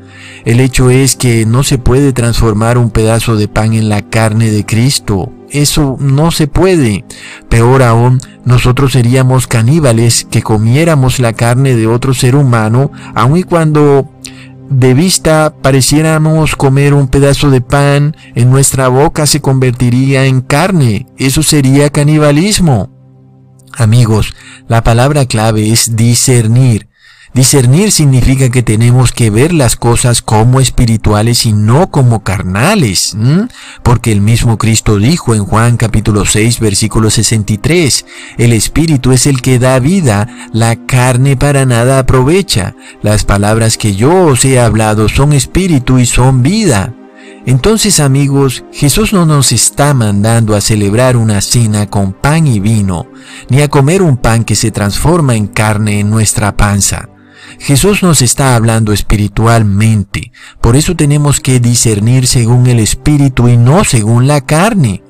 El 0.45 0.61
hecho 0.61 0.91
es 0.91 1.17
que 1.17 1.45
no 1.47 1.63
se 1.63 1.79
puede 1.79 2.13
transformar 2.13 2.79
un 2.79 2.91
pedazo 2.91 3.37
de 3.37 3.49
pan 3.49 3.73
en 3.73 3.89
la 3.89 4.03
carne 4.03 4.51
de 4.51 4.65
Cristo. 4.65 5.33
Eso 5.51 5.97
no 5.99 6.31
se 6.31 6.47
puede. 6.47 7.05
Peor 7.49 7.83
aún, 7.83 8.21
nosotros 8.45 8.93
seríamos 8.93 9.47
caníbales 9.47 10.27
que 10.31 10.43
comiéramos 10.43 11.19
la 11.19 11.33
carne 11.33 11.75
de 11.77 11.87
otro 11.87 12.15
ser 12.15 12.37
humano, 12.37 12.91
aun 13.15 13.37
y 13.37 13.43
cuando 13.43 14.09
de 14.69 14.95
vista 14.95 15.55
pareciéramos 15.63 16.57
comer 16.57 16.93
un 16.93 17.09
pedazo 17.09 17.51
de 17.51 17.61
pan, 17.61 18.17
en 18.35 18.51
nuestra 18.51 18.89
boca 18.89 19.27
se 19.27 19.41
convertiría 19.41 20.27
en 20.27 20.41
carne. 20.41 21.07
Eso 21.19 21.43
sería 21.43 21.91
canibalismo. 21.91 22.91
Amigos, 23.73 24.35
la 24.69 24.83
palabra 24.83 25.27
clave 25.27 25.71
es 25.71 25.95
discernir. 25.95 26.89
Discernir 27.37 27.93
significa 27.93 28.49
que 28.49 28.63
tenemos 28.63 29.13
que 29.13 29.29
ver 29.29 29.53
las 29.53 29.77
cosas 29.77 30.23
como 30.23 30.59
espirituales 30.59 31.45
y 31.45 31.53
no 31.53 31.91
como 31.91 32.23
carnales, 32.23 33.15
porque 33.83 34.11
el 34.11 34.23
mismo 34.23 34.57
Cristo 34.57 34.97
dijo 34.97 35.35
en 35.35 35.45
Juan 35.45 35.77
capítulo 35.77 36.25
6 36.25 36.61
versículo 36.61 37.11
63, 37.11 38.07
el 38.39 38.55
espíritu 38.55 39.13
es 39.13 39.27
el 39.27 39.43
que 39.43 39.59
da 39.59 39.79
vida, 39.81 40.49
la 40.55 40.77
carne 40.87 41.37
para 41.37 41.67
nada 41.67 41.99
aprovecha. 41.99 42.75
Las 43.03 43.25
palabras 43.25 43.77
que 43.77 43.95
yo 43.95 44.29
os 44.29 44.43
he 44.47 44.59
hablado 44.59 45.11
son 45.11 45.35
espíritu 45.35 45.99
y 45.99 46.07
son 46.07 46.43
vida. 46.43 46.95
Entonces 47.45 48.01
amigos, 48.01 48.65
Jesús 48.73 49.13
no 49.13 49.27
nos 49.27 49.53
está 49.53 49.93
mandando 49.93 50.57
a 50.57 50.63
celebrar 50.63 51.19
una 51.19 51.43
cena 51.43 51.91
con 51.91 52.15
pan 52.15 52.47
y 52.47 52.61
vino, 52.61 53.09
ni 53.51 53.61
a 53.61 53.69
comer 53.69 54.01
un 54.01 54.17
pan 54.17 54.43
que 54.43 54.55
se 54.55 54.71
transforma 54.71 55.37
en 55.37 55.49
carne 55.49 56.01
en 56.01 56.09
nuestra 56.09 56.57
panza. 56.57 57.11
Jesús 57.59 58.03
nos 58.03 58.23
está 58.23 58.55
hablando 58.55 58.93
espiritualmente, 58.93 60.33
por 60.61 60.77
eso 60.77 60.95
tenemos 60.95 61.41
que 61.41 61.61
discernir 61.61 62.27
según 62.27 62.67
el 62.67 62.81
espíritu 62.81 63.49
y 63.49 63.57
no 63.57 63.85
según 63.85 64.27
la 64.27 64.41
carne. 64.41 65.03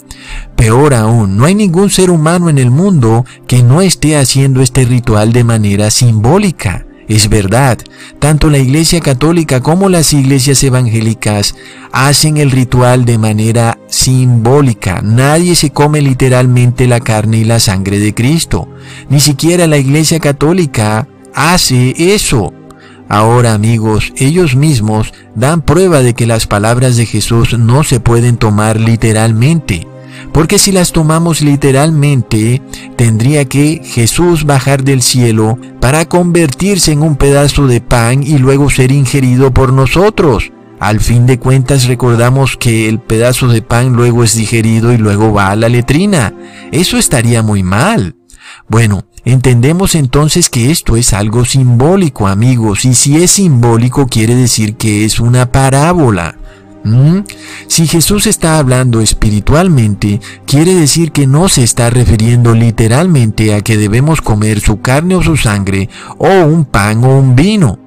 Peor 0.57 0.95
aún, 0.95 1.37
no 1.37 1.45
hay 1.45 1.55
ningún 1.55 1.91
ser 1.91 2.11
humano 2.11 2.49
en 2.49 2.59
el 2.59 2.71
mundo 2.71 3.25
que 3.47 3.63
no 3.63 3.83
esté 3.83 4.17
haciendo 4.17 4.63
este 4.63 4.85
ritual 4.85 5.33
de 5.33 5.45
manera 5.45 5.91
simbólica. 5.91 6.87
Es 7.09 7.29
verdad, 7.29 7.79
tanto 8.19 8.51
la 8.51 8.59
Iglesia 8.59 9.01
Católica 9.01 9.61
como 9.61 9.89
las 9.89 10.13
iglesias 10.13 10.65
evangélicas 10.65 11.55
hacen 11.93 12.37
el 12.37 12.51
ritual 12.51 13.05
de 13.05 13.17
manera 13.17 13.79
simbólica. 13.87 15.03
Nadie 15.03 15.55
se 15.55 15.71
come 15.71 16.01
literalmente 16.03 16.89
la 16.89 16.99
carne 16.99 17.39
y 17.39 17.45
la 17.45 17.61
sangre 17.61 18.01
de 18.01 18.13
Cristo. 18.13 18.69
Ni 19.09 19.21
siquiera 19.21 19.69
la 19.69 19.79
Iglesia 19.79 20.19
Católica 20.19 21.07
hace 21.37 21.95
eso. 22.15 22.53
Ahora 23.09 23.53
amigos, 23.53 24.13
ellos 24.17 24.57
mismos 24.57 25.13
dan 25.37 25.63
prueba 25.63 26.03
de 26.03 26.15
que 26.15 26.27
las 26.27 26.49
palabras 26.49 26.97
de 26.97 27.07
Jesús 27.07 27.57
no 27.57 27.85
se 27.85 28.01
pueden 28.01 28.37
tomar 28.37 28.81
literalmente. 28.81 29.87
Porque 30.33 30.59
si 30.59 30.73
las 30.73 30.93
tomamos 30.93 31.43
literalmente, 31.43 32.63
tendría 32.97 33.45
que 33.45 33.83
Jesús 33.85 34.45
bajar 34.45 34.83
del 34.83 35.03
cielo 35.03 35.59
para 35.81 36.07
convertirse 36.07 36.91
en 36.91 37.03
un 37.03 37.17
pedazo 37.17 37.67
de 37.69 37.81
pan 37.81 38.23
y 38.23 38.39
luego 38.39 38.71
ser 38.71 38.91
ingerido 38.91 39.53
por 39.53 39.73
nosotros. 39.73 40.51
Al 40.81 41.01
fin 41.01 41.27
de 41.27 41.39
cuentas 41.39 41.87
recordamos 41.87 42.57
que 42.57 42.89
el 42.89 42.99
pedazo 42.99 43.49
de 43.49 43.63
pan 43.63 43.93
luego 43.93 44.25
es 44.25 44.35
digerido 44.35 44.93
y 44.93 44.99
luego 44.99 45.33
va 45.33 45.51
a 45.51 45.57
la 45.57 45.69
letrina. 45.69 46.35
Eso 46.73 46.99
estaría 46.99 47.43
muy 47.43 47.63
mal. 47.63 48.17
Bueno, 48.69 49.05
entendemos 49.27 49.95
entonces 49.95 50.49
que 50.49 50.71
esto 50.71 50.97
es 50.97 51.13
algo 51.13 51.45
simbólico, 51.45 52.27
amigos, 52.29 52.87
y 52.87 52.95
si 52.95 53.23
es 53.23 53.33
simbólico 53.33 54.07
quiere 54.07 54.35
decir 54.35 54.77
que 54.77 55.05
es 55.05 55.21
una 55.21 55.53
parábola. 55.53 56.37
Si 57.67 57.89
Jesús 57.89 58.29
está 58.29 58.59
hablando 58.59 59.01
espiritualmente, 59.01 60.21
quiere 60.47 60.73
decir 60.73 61.11
que 61.11 61.27
no 61.27 61.49
se 61.49 61.65
está 61.65 61.91
refiriendo 61.91 62.55
literalmente 62.55 63.55
a 63.55 63.61
que 63.61 63.77
debemos 63.77 64.21
comer 64.21 64.61
su 64.61 64.81
carne 64.81 65.17
o 65.17 65.23
su 65.23 65.37
sangre, 65.37 65.89
o 66.19 66.29
un 66.29 66.65
pan 66.65 67.03
o 67.05 67.19
un 67.19 67.35
vino. 67.35 67.86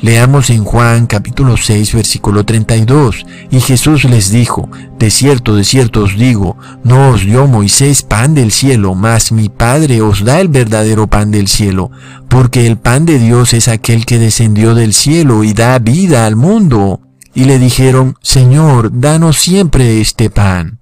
Leamos 0.00 0.50
en 0.50 0.62
Juan 0.62 1.06
capítulo 1.06 1.56
6 1.56 1.92
versículo 1.92 2.44
32. 2.44 3.26
Y 3.50 3.60
Jesús 3.60 4.04
les 4.04 4.30
dijo, 4.30 4.70
De 4.96 5.10
cierto, 5.10 5.56
de 5.56 5.64
cierto 5.64 6.04
os 6.04 6.16
digo, 6.16 6.56
no 6.84 7.10
os 7.10 7.22
dio 7.22 7.48
Moisés 7.48 8.02
pan 8.02 8.32
del 8.32 8.52
cielo, 8.52 8.94
mas 8.94 9.32
mi 9.32 9.48
Padre 9.48 10.00
os 10.00 10.24
da 10.24 10.40
el 10.40 10.48
verdadero 10.48 11.08
pan 11.08 11.32
del 11.32 11.48
cielo, 11.48 11.90
porque 12.28 12.66
el 12.66 12.78
pan 12.78 13.06
de 13.06 13.18
Dios 13.18 13.54
es 13.54 13.66
aquel 13.66 14.06
que 14.06 14.20
descendió 14.20 14.76
del 14.76 14.94
cielo 14.94 15.42
y 15.42 15.52
da 15.52 15.78
vida 15.80 16.26
al 16.26 16.36
mundo 16.36 17.00
y 17.34 17.44
le 17.44 17.58
dijeron, 17.58 18.14
Señor, 18.22 19.00
danos 19.00 19.38
siempre 19.38 20.00
este 20.00 20.30
pan. 20.30 20.80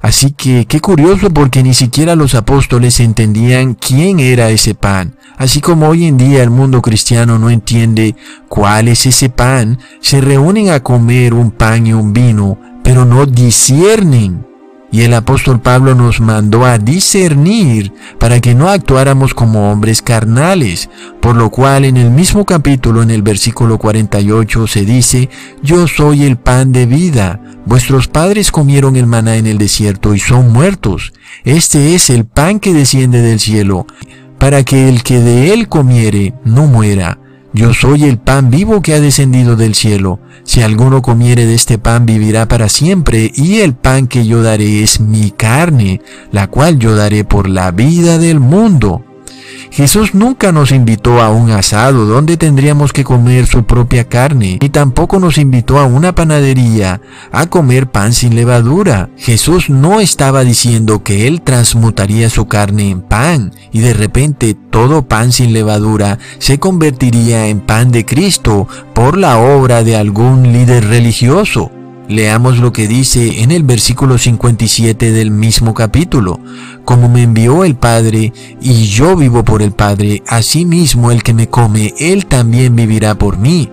Así 0.00 0.30
que 0.30 0.66
qué 0.66 0.80
curioso 0.80 1.30
porque 1.30 1.62
ni 1.62 1.74
siquiera 1.74 2.14
los 2.14 2.34
apóstoles 2.34 3.00
entendían 3.00 3.74
quién 3.74 4.20
era 4.20 4.50
ese 4.50 4.74
pan. 4.74 5.16
Así 5.36 5.60
como 5.60 5.88
hoy 5.88 6.06
en 6.06 6.16
día 6.16 6.42
el 6.42 6.50
mundo 6.50 6.82
cristiano 6.82 7.38
no 7.38 7.50
entiende 7.50 8.16
cuál 8.48 8.88
es 8.88 9.06
ese 9.06 9.28
pan, 9.28 9.78
se 10.00 10.20
reúnen 10.20 10.70
a 10.70 10.80
comer 10.80 11.34
un 11.34 11.50
pan 11.50 11.86
y 11.86 11.92
un 11.92 12.12
vino, 12.12 12.58
pero 12.82 13.04
no 13.04 13.26
disciernen 13.26 14.47
y 14.90 15.02
el 15.02 15.12
apóstol 15.12 15.60
Pablo 15.60 15.94
nos 15.94 16.20
mandó 16.20 16.64
a 16.64 16.78
discernir 16.78 17.92
para 18.18 18.40
que 18.40 18.54
no 18.54 18.68
actuáramos 18.68 19.34
como 19.34 19.70
hombres 19.70 20.00
carnales, 20.00 20.88
por 21.20 21.36
lo 21.36 21.50
cual 21.50 21.84
en 21.84 21.96
el 21.96 22.10
mismo 22.10 22.46
capítulo, 22.46 23.02
en 23.02 23.10
el 23.10 23.22
versículo 23.22 23.78
48, 23.78 24.66
se 24.66 24.84
dice, 24.84 25.28
Yo 25.62 25.86
soy 25.86 26.24
el 26.24 26.38
pan 26.38 26.72
de 26.72 26.86
vida. 26.86 27.40
Vuestros 27.66 28.08
padres 28.08 28.50
comieron 28.50 28.96
el 28.96 29.06
maná 29.06 29.36
en 29.36 29.46
el 29.46 29.58
desierto 29.58 30.14
y 30.14 30.20
son 30.20 30.52
muertos. 30.52 31.12
Este 31.44 31.94
es 31.94 32.08
el 32.08 32.24
pan 32.24 32.58
que 32.58 32.72
desciende 32.72 33.20
del 33.20 33.40
cielo, 33.40 33.86
para 34.38 34.64
que 34.64 34.88
el 34.88 35.02
que 35.02 35.20
de 35.20 35.52
él 35.52 35.68
comiere 35.68 36.32
no 36.44 36.66
muera. 36.66 37.18
Yo 37.52 37.72
soy 37.72 38.04
el 38.04 38.18
pan 38.18 38.50
vivo 38.50 38.82
que 38.82 38.94
ha 38.94 39.00
descendido 39.00 39.56
del 39.56 39.74
cielo. 39.74 40.20
Si 40.44 40.62
alguno 40.62 41.00
comiere 41.00 41.46
de 41.46 41.54
este 41.54 41.78
pan 41.78 42.04
vivirá 42.04 42.46
para 42.46 42.68
siempre, 42.68 43.32
y 43.34 43.60
el 43.60 43.74
pan 43.74 44.06
que 44.06 44.26
yo 44.26 44.42
daré 44.42 44.82
es 44.82 45.00
mi 45.00 45.30
carne, 45.30 46.02
la 46.30 46.48
cual 46.48 46.78
yo 46.78 46.94
daré 46.94 47.24
por 47.24 47.48
la 47.48 47.70
vida 47.70 48.18
del 48.18 48.38
mundo. 48.38 49.04
Jesús 49.70 50.14
nunca 50.14 50.52
nos 50.52 50.72
invitó 50.72 51.20
a 51.20 51.30
un 51.30 51.50
asado 51.50 52.06
donde 52.06 52.36
tendríamos 52.36 52.92
que 52.92 53.04
comer 53.04 53.46
su 53.46 53.64
propia 53.64 54.04
carne, 54.04 54.58
ni 54.60 54.68
tampoco 54.68 55.18
nos 55.20 55.38
invitó 55.38 55.78
a 55.78 55.84
una 55.84 56.14
panadería 56.14 57.00
a 57.32 57.46
comer 57.46 57.90
pan 57.90 58.12
sin 58.12 58.34
levadura. 58.34 59.10
Jesús 59.16 59.70
no 59.70 60.00
estaba 60.00 60.44
diciendo 60.44 61.02
que 61.02 61.26
Él 61.26 61.42
transmutaría 61.42 62.30
su 62.30 62.46
carne 62.46 62.90
en 62.90 63.02
pan 63.02 63.52
y 63.72 63.80
de 63.80 63.94
repente 63.94 64.54
todo 64.54 65.06
pan 65.06 65.32
sin 65.32 65.52
levadura 65.52 66.18
se 66.38 66.58
convertiría 66.58 67.48
en 67.48 67.60
pan 67.60 67.92
de 67.92 68.04
Cristo 68.04 68.68
por 68.94 69.16
la 69.16 69.38
obra 69.38 69.82
de 69.84 69.96
algún 69.96 70.52
líder 70.52 70.86
religioso. 70.86 71.70
Leamos 72.08 72.56
lo 72.56 72.72
que 72.72 72.88
dice 72.88 73.42
en 73.42 73.50
el 73.50 73.64
versículo 73.64 74.16
57 74.16 75.12
del 75.12 75.30
mismo 75.30 75.74
capítulo. 75.74 76.40
Como 76.86 77.10
me 77.10 77.22
envió 77.22 77.64
el 77.64 77.76
Padre, 77.76 78.32
y 78.62 78.86
yo 78.86 79.14
vivo 79.14 79.44
por 79.44 79.60
el 79.60 79.72
Padre, 79.72 80.22
asimismo 80.26 81.10
el 81.10 81.22
que 81.22 81.34
me 81.34 81.50
come, 81.50 81.92
él 81.98 82.24
también 82.24 82.74
vivirá 82.74 83.14
por 83.16 83.36
mí. 83.36 83.70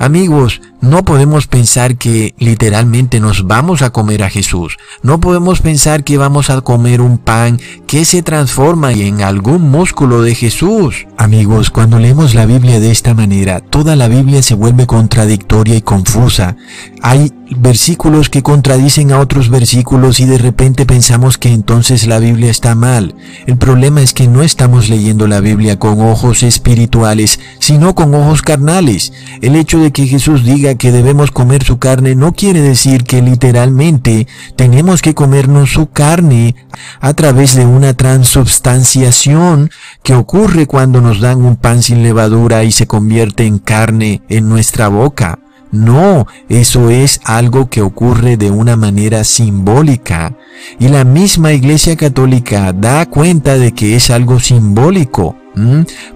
Amigos, 0.00 0.62
no 0.80 1.04
podemos 1.04 1.46
pensar 1.46 1.96
que 1.96 2.34
literalmente 2.38 3.20
nos 3.20 3.46
vamos 3.46 3.82
a 3.82 3.90
comer 3.90 4.22
a 4.22 4.30
Jesús. 4.30 4.76
No 5.02 5.20
podemos 5.20 5.60
pensar 5.60 6.04
que 6.04 6.18
vamos 6.18 6.50
a 6.50 6.60
comer 6.60 7.00
un 7.00 7.18
pan 7.18 7.60
que 7.86 8.04
se 8.04 8.22
transforma 8.22 8.92
en 8.92 9.22
algún 9.22 9.70
músculo 9.70 10.22
de 10.22 10.34
Jesús. 10.34 11.06
Amigos, 11.16 11.70
cuando 11.70 11.98
leemos 11.98 12.34
la 12.34 12.46
Biblia 12.46 12.80
de 12.80 12.90
esta 12.90 13.14
manera, 13.14 13.60
toda 13.60 13.96
la 13.96 14.08
Biblia 14.08 14.42
se 14.42 14.54
vuelve 14.54 14.86
contradictoria 14.86 15.76
y 15.76 15.82
confusa. 15.82 16.56
Hay 17.02 17.32
versículos 17.50 18.28
que 18.28 18.42
contradicen 18.42 19.12
a 19.12 19.18
otros 19.18 19.48
versículos 19.48 20.20
y 20.20 20.26
de 20.26 20.38
repente 20.38 20.86
pensamos 20.86 21.38
que 21.38 21.48
entonces 21.48 22.06
la 22.06 22.18
Biblia 22.18 22.50
está 22.50 22.74
mal. 22.74 23.14
El 23.46 23.56
problema 23.56 24.02
es 24.02 24.12
que 24.12 24.28
no 24.28 24.42
estamos 24.42 24.88
leyendo 24.88 25.26
la 25.26 25.40
Biblia 25.40 25.78
con 25.78 26.00
ojos 26.00 26.42
espirituales, 26.42 27.40
sino 27.58 27.94
con 27.94 28.14
ojos 28.14 28.42
carnales. 28.42 29.12
El 29.40 29.56
hecho 29.56 29.78
de 29.78 29.92
que 29.92 30.06
Jesús 30.06 30.44
diga 30.44 30.67
que 30.76 30.92
debemos 30.92 31.30
comer 31.30 31.64
su 31.64 31.78
carne 31.78 32.14
no 32.14 32.32
quiere 32.32 32.60
decir 32.60 33.04
que 33.04 33.22
literalmente 33.22 34.26
tenemos 34.56 35.02
que 35.02 35.14
comernos 35.14 35.72
su 35.72 35.90
carne 35.90 36.54
a 37.00 37.14
través 37.14 37.54
de 37.54 37.66
una 37.66 37.94
transubstanciación 37.94 39.70
que 40.02 40.14
ocurre 40.14 40.66
cuando 40.66 41.00
nos 41.00 41.20
dan 41.20 41.44
un 41.44 41.56
pan 41.56 41.82
sin 41.82 42.02
levadura 42.02 42.64
y 42.64 42.72
se 42.72 42.86
convierte 42.86 43.46
en 43.46 43.58
carne 43.58 44.22
en 44.28 44.48
nuestra 44.48 44.88
boca. 44.88 45.38
No, 45.70 46.26
eso 46.48 46.88
es 46.88 47.20
algo 47.24 47.68
que 47.68 47.82
ocurre 47.82 48.36
de 48.36 48.50
una 48.50 48.76
manera 48.76 49.24
simbólica. 49.24 50.34
Y 50.78 50.88
la 50.88 51.04
misma 51.04 51.52
Iglesia 51.52 51.96
Católica 51.96 52.72
da 52.72 53.04
cuenta 53.06 53.58
de 53.58 53.72
que 53.72 53.94
es 53.94 54.10
algo 54.10 54.40
simbólico. 54.40 55.36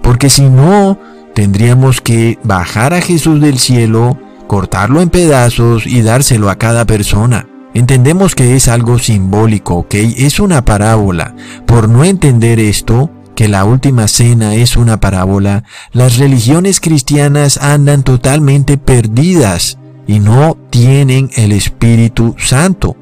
Porque 0.01 0.29
si 0.29 0.43
no, 0.43 0.97
tendríamos 1.33 2.01
que 2.01 2.39
bajar 2.43 2.93
a 2.93 3.01
Jesús 3.01 3.41
del 3.41 3.59
cielo, 3.59 4.17
cortarlo 4.53 5.01
en 5.01 5.09
pedazos 5.09 5.87
y 5.87 6.03
dárselo 6.03 6.51
a 6.51 6.59
cada 6.59 6.85
persona. 6.85 7.47
Entendemos 7.73 8.35
que 8.35 8.55
es 8.55 8.67
algo 8.67 8.99
simbólico, 8.99 9.77
¿ok? 9.77 9.95
Es 9.95 10.39
una 10.39 10.63
parábola. 10.63 11.35
Por 11.65 11.89
no 11.89 12.03
entender 12.03 12.59
esto, 12.59 13.09
que 13.35 13.47
la 13.47 13.65
última 13.65 14.07
cena 14.07 14.53
es 14.53 14.77
una 14.77 14.99
parábola, 14.99 15.63
las 15.91 16.19
religiones 16.19 16.79
cristianas 16.79 17.57
andan 17.57 18.03
totalmente 18.03 18.77
perdidas 18.77 19.79
y 20.05 20.19
no 20.19 20.55
tienen 20.69 21.31
el 21.35 21.51
Espíritu 21.51 22.35
Santo, 22.37 22.95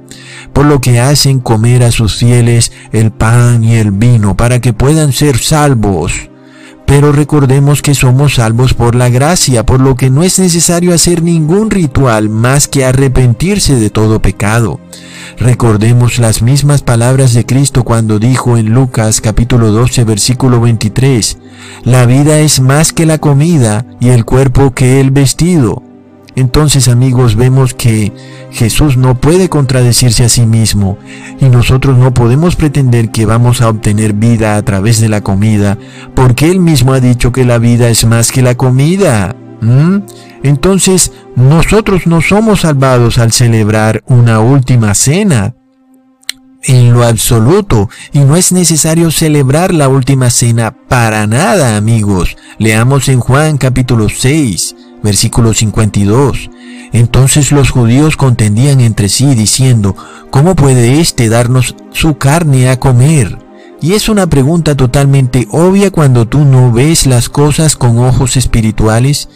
por 0.53 0.65
lo 0.65 0.79
que 0.79 1.01
hacen 1.01 1.41
comer 1.41 1.83
a 1.83 1.91
sus 1.91 2.15
fieles 2.15 2.71
el 2.93 3.11
pan 3.11 3.61
y 3.65 3.75
el 3.75 3.91
vino 3.91 4.37
para 4.37 4.61
que 4.61 4.71
puedan 4.71 5.11
ser 5.11 5.37
salvos. 5.37 6.30
Pero 6.91 7.13
recordemos 7.13 7.81
que 7.81 7.95
somos 7.95 8.35
salvos 8.35 8.73
por 8.73 8.95
la 8.95 9.07
gracia, 9.07 9.65
por 9.65 9.79
lo 9.79 9.95
que 9.95 10.09
no 10.09 10.23
es 10.23 10.39
necesario 10.39 10.93
hacer 10.93 11.23
ningún 11.23 11.71
ritual 11.71 12.27
más 12.27 12.67
que 12.67 12.83
arrepentirse 12.83 13.77
de 13.77 13.89
todo 13.89 14.21
pecado. 14.21 14.81
Recordemos 15.37 16.19
las 16.19 16.41
mismas 16.41 16.81
palabras 16.81 17.33
de 17.33 17.45
Cristo 17.45 17.85
cuando 17.85 18.19
dijo 18.19 18.57
en 18.57 18.73
Lucas 18.73 19.21
capítulo 19.21 19.71
12 19.71 20.03
versículo 20.03 20.59
23, 20.59 21.37
La 21.85 22.05
vida 22.05 22.39
es 22.39 22.59
más 22.59 22.91
que 22.91 23.05
la 23.05 23.19
comida 23.19 23.85
y 24.01 24.09
el 24.09 24.25
cuerpo 24.25 24.73
que 24.73 24.99
el 24.99 25.11
vestido. 25.11 25.90
Entonces 26.35 26.87
amigos 26.87 27.35
vemos 27.35 27.73
que 27.73 28.13
Jesús 28.51 28.95
no 28.95 29.19
puede 29.19 29.49
contradecirse 29.49 30.23
a 30.23 30.29
sí 30.29 30.45
mismo 30.45 30.97
y 31.39 31.49
nosotros 31.49 31.97
no 31.97 32.13
podemos 32.13 32.55
pretender 32.55 33.11
que 33.11 33.25
vamos 33.25 33.61
a 33.61 33.69
obtener 33.69 34.13
vida 34.13 34.55
a 34.55 34.61
través 34.61 35.01
de 35.01 35.09
la 35.09 35.21
comida 35.21 35.77
porque 36.15 36.49
Él 36.49 36.59
mismo 36.59 36.93
ha 36.93 36.99
dicho 36.99 37.31
que 37.31 37.45
la 37.45 37.57
vida 37.57 37.89
es 37.89 38.05
más 38.05 38.31
que 38.31 38.41
la 38.41 38.55
comida. 38.55 39.35
Entonces 40.43 41.11
nosotros 41.35 42.07
no 42.07 42.21
somos 42.21 42.61
salvados 42.61 43.17
al 43.17 43.31
celebrar 43.31 44.03
una 44.07 44.39
última 44.39 44.93
cena 44.95 45.55
en 46.63 46.93
lo 46.93 47.03
absoluto 47.03 47.89
y 48.13 48.19
no 48.19 48.35
es 48.35 48.51
necesario 48.51 49.11
celebrar 49.11 49.73
la 49.73 49.87
última 49.89 50.29
cena 50.29 50.71
para 50.87 51.27
nada 51.27 51.75
amigos. 51.75 52.37
Leamos 52.57 53.09
en 53.09 53.19
Juan 53.19 53.57
capítulo 53.57 54.07
6 54.09 54.75
versículo 55.03 55.53
52. 55.53 56.49
Entonces 56.93 57.51
los 57.51 57.69
judíos 57.69 58.17
contendían 58.17 58.81
entre 58.81 59.09
sí 59.09 59.33
diciendo, 59.35 59.95
¿cómo 60.29 60.55
puede 60.55 60.99
éste 60.99 61.29
darnos 61.29 61.75
su 61.91 62.17
carne 62.17 62.69
a 62.69 62.79
comer? 62.79 63.37
Y 63.81 63.93
es 63.93 64.09
una 64.09 64.27
pregunta 64.27 64.75
totalmente 64.75 65.47
obvia 65.51 65.89
cuando 65.89 66.27
tú 66.27 66.45
no 66.45 66.71
ves 66.71 67.07
las 67.07 67.29
cosas 67.29 67.75
con 67.75 67.97
ojos 67.97 68.37
espirituales, 68.37 69.29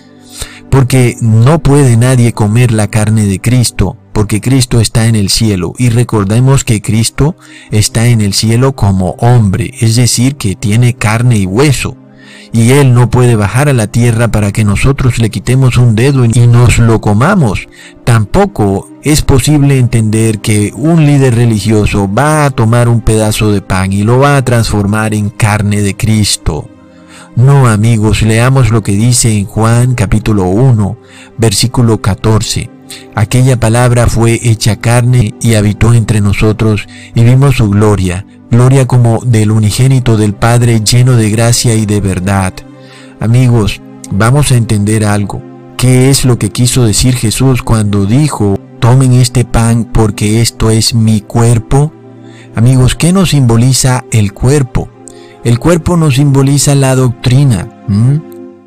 porque 0.70 1.16
no 1.22 1.60
puede 1.60 1.98
nadie 1.98 2.34
comer 2.34 2.72
la 2.72 2.88
carne 2.88 3.26
de 3.26 3.40
Cristo, 3.40 3.98
porque 4.12 4.42
Cristo 4.42 4.82
está 4.82 5.08
en 5.08 5.16
el 5.16 5.30
cielo. 5.30 5.74
Y 5.78 5.90
recordemos 5.90 6.64
que 6.64 6.82
Cristo 6.82 7.36
está 7.72 8.08
en 8.08 8.22
el 8.22 8.34
cielo 8.34 8.76
como 8.76 9.12
hombre, 9.20 9.72
es 9.80 9.96
decir, 9.96 10.36
que 10.36 10.56
tiene 10.56 10.94
carne 10.94 11.38
y 11.38 11.46
hueso 11.46 11.98
y 12.52 12.72
Él 12.72 12.94
no 12.94 13.10
puede 13.10 13.36
bajar 13.36 13.70
a 13.70 13.74
la 13.74 13.88
tierra 13.88 14.30
para 14.30 14.52
que 14.52 14.64
nosotros 14.64 15.20
le 15.20 15.30
quitemos 15.30 15.78
un 15.78 15.96
dedo 15.96 16.26
y 16.26 16.48
nos 16.48 16.80
lo 16.80 17.02
comamos. 17.02 17.68
Tampoco 18.04 18.90
es 19.04 19.22
posible 19.22 19.78
entender 19.78 20.40
que 20.40 20.72
un 20.76 21.06
líder 21.06 21.36
religioso 21.36 22.12
va 22.12 22.46
a 22.46 22.52
tomar 22.52 22.88
un 22.88 23.02
pedazo 23.02 23.52
de 23.52 23.62
pan 23.62 23.94
y 23.94 24.04
lo 24.04 24.20
va 24.20 24.38
a 24.38 24.46
transformar 24.46 25.14
en 25.14 25.30
carne 25.30 25.82
de 25.82 25.96
Cristo. 25.96 26.70
No 27.36 27.68
amigos, 27.68 28.22
leamos 28.22 28.72
lo 28.72 28.82
que 28.82 28.94
dice 28.94 29.38
en 29.38 29.46
Juan 29.46 29.94
capítulo 29.94 30.46
1, 30.46 30.98
versículo 31.38 32.02
14. 32.02 32.70
Aquella 33.14 33.60
palabra 33.60 34.08
fue 34.08 34.40
hecha 34.42 34.78
carne 34.78 35.34
y 35.42 35.56
habitó 35.56 35.94
entre 35.94 36.22
nosotros 36.22 36.88
y 37.14 37.24
vimos 37.24 37.58
su 37.58 37.70
gloria, 37.70 38.26
gloria 38.50 38.88
como 38.88 39.20
del 39.26 39.52
unigénito 39.52 40.18
del 40.18 40.34
Padre 40.34 40.82
lleno 40.82 41.14
de 41.14 41.30
gracia 41.30 41.76
y 41.76 41.86
de 41.86 42.02
verdad. 42.02 42.54
Amigos, 43.20 43.82
vamos 44.12 44.52
a 44.52 44.58
entender 44.58 45.06
algo. 45.06 45.42
¿Qué 45.78 46.10
es 46.10 46.26
lo 46.26 46.40
que 46.40 46.52
quiso 46.52 46.86
decir 46.86 47.16
Jesús 47.16 47.62
cuando 47.62 48.06
dijo, 48.06 48.58
tomen 48.80 49.14
este 49.14 49.46
pan 49.46 49.86
porque 49.86 50.42
esto 50.42 50.70
es 50.72 50.94
mi 50.94 51.22
cuerpo? 51.22 51.92
Amigos, 52.56 52.96
¿qué 52.96 53.12
nos 53.12 53.32
simboliza 53.32 54.06
el 54.12 54.34
cuerpo? 54.34 54.90
El 55.44 55.60
cuerpo 55.60 55.98
nos 55.98 56.16
simboliza 56.16 56.74
la 56.76 56.96
doctrina. 56.96 57.70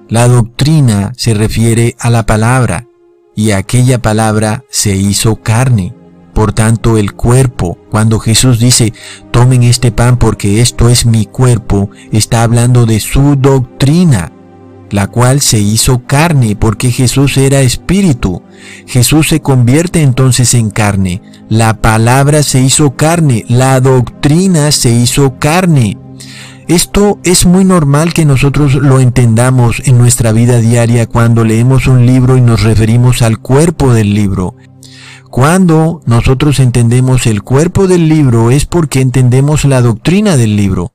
La 0.09 0.29
doctrina 0.29 1.13
se 1.17 1.35
refiere 1.35 1.97
a 1.99 2.09
la 2.09 2.25
palabra 2.25 2.87
y 3.35 3.53
aquella 3.53 4.01
palabra 4.01 4.65
se 4.71 4.95
hizo 4.95 5.37
carne. 5.37 5.95
Por 6.39 6.53
tanto, 6.53 6.99
el 6.99 7.15
cuerpo, 7.15 7.79
cuando 7.91 8.21
Jesús 8.21 8.61
dice, 8.61 8.93
tomen 9.33 9.65
este 9.65 9.91
pan 9.91 10.19
porque 10.19 10.61
esto 10.61 10.89
es 10.89 11.05
mi 11.05 11.27
cuerpo, 11.27 11.91
está 12.13 12.45
hablando 12.45 12.87
de 12.87 13.01
su 13.01 13.35
doctrina, 13.35 14.31
la 14.93 15.09
cual 15.09 15.41
se 15.41 15.59
hizo 15.59 16.07
carne 16.07 16.55
porque 16.55 16.93
Jesús 16.93 17.37
era 17.39 17.63
espíritu. 17.63 18.41
Jesús 18.87 19.31
se 19.31 19.41
convierte 19.41 20.01
entonces 20.01 20.55
en 20.55 20.71
carne. 20.71 21.23
La 21.49 21.81
palabra 21.81 22.45
se 22.45 22.61
hizo 22.61 22.95
carne, 22.95 23.45
la 23.49 23.81
doctrina 23.81 24.71
se 24.71 24.91
hizo 24.91 25.41
carne. 25.41 25.99
Esto 26.69 27.19
es 27.25 27.47
muy 27.47 27.65
normal 27.65 28.13
que 28.13 28.25
nosotros 28.25 28.75
lo 28.75 29.01
entendamos 29.01 29.83
en 29.87 29.99
nuestra 29.99 30.31
vida 30.31 30.61
diaria 30.61 31.09
cuando 31.09 31.43
leemos 31.43 31.89
un 31.89 32.07
libro 32.07 32.37
y 32.37 32.43
nos 32.43 32.63
referimos 32.63 33.23
al 33.23 33.39
cuerpo 33.39 33.93
del 33.93 34.15
libro. 34.15 34.55
Cuando 35.31 36.01
nosotros 36.07 36.59
entendemos 36.59 37.27
el 37.27 37.43
cuerpo 37.43 37.87
del 37.87 38.09
libro 38.09 38.51
es 38.51 38.65
porque 38.65 39.01
entendemos 39.01 39.65
la 39.65 39.83
doctrina 39.83 40.37
del 40.37 40.57
libro. 40.57 40.93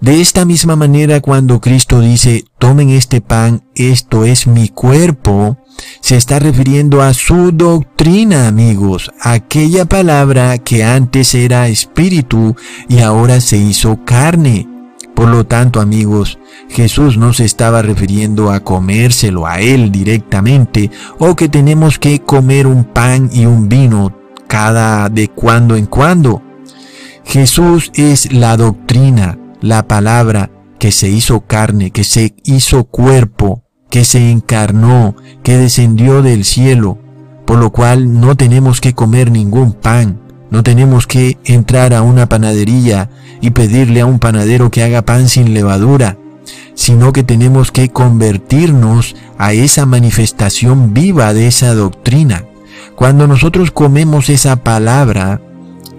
De 0.00 0.20
esta 0.20 0.44
misma 0.44 0.76
manera 0.76 1.20
cuando 1.20 1.60
Cristo 1.60 2.00
dice, 2.00 2.44
tomen 2.58 2.90
este 2.90 3.20
pan, 3.20 3.64
esto 3.74 4.24
es 4.24 4.46
mi 4.46 4.68
cuerpo, 4.68 5.58
se 6.00 6.16
está 6.16 6.38
refiriendo 6.38 7.00
a 7.00 7.14
su 7.14 7.52
doctrina, 7.52 8.48
amigos, 8.48 9.10
aquella 9.20 9.84
palabra 9.84 10.58
que 10.58 10.84
antes 10.84 11.34
era 11.34 11.68
espíritu 11.68 12.56
y 12.88 12.98
ahora 12.98 13.40
se 13.40 13.56
hizo 13.56 14.04
carne. 14.04 14.75
Por 15.16 15.30
lo 15.30 15.46
tanto, 15.46 15.80
amigos, 15.80 16.38
Jesús 16.68 17.16
no 17.16 17.32
se 17.32 17.46
estaba 17.46 17.80
refiriendo 17.80 18.50
a 18.50 18.60
comérselo 18.60 19.46
a 19.46 19.60
Él 19.60 19.90
directamente 19.90 20.90
o 21.18 21.34
que 21.34 21.48
tenemos 21.48 21.98
que 21.98 22.20
comer 22.20 22.66
un 22.66 22.84
pan 22.84 23.30
y 23.32 23.46
un 23.46 23.66
vino 23.66 24.14
cada 24.46 25.08
de 25.08 25.28
cuando 25.28 25.74
en 25.74 25.86
cuando. 25.86 26.42
Jesús 27.24 27.90
es 27.94 28.30
la 28.30 28.58
doctrina, 28.58 29.38
la 29.62 29.88
palabra 29.88 30.50
que 30.78 30.92
se 30.92 31.08
hizo 31.08 31.40
carne, 31.40 31.92
que 31.92 32.04
se 32.04 32.34
hizo 32.44 32.84
cuerpo, 32.84 33.64
que 33.88 34.04
se 34.04 34.30
encarnó, 34.30 35.16
que 35.42 35.56
descendió 35.56 36.20
del 36.20 36.44
cielo, 36.44 36.98
por 37.46 37.58
lo 37.58 37.72
cual 37.72 38.20
no 38.20 38.36
tenemos 38.36 38.82
que 38.82 38.92
comer 38.92 39.30
ningún 39.30 39.72
pan, 39.72 40.20
no 40.50 40.62
tenemos 40.62 41.06
que 41.06 41.38
entrar 41.44 41.94
a 41.94 42.02
una 42.02 42.28
panadería 42.28 43.10
y 43.40 43.50
pedirle 43.50 44.00
a 44.00 44.06
un 44.06 44.18
panadero 44.18 44.70
que 44.70 44.82
haga 44.82 45.02
pan 45.02 45.28
sin 45.28 45.54
levadura, 45.54 46.16
sino 46.74 47.12
que 47.12 47.22
tenemos 47.22 47.72
que 47.72 47.88
convertirnos 47.88 49.16
a 49.38 49.52
esa 49.52 49.86
manifestación 49.86 50.94
viva 50.94 51.34
de 51.34 51.48
esa 51.48 51.74
doctrina. 51.74 52.44
Cuando 52.94 53.26
nosotros 53.26 53.70
comemos 53.70 54.30
esa 54.30 54.56
palabra, 54.56 55.40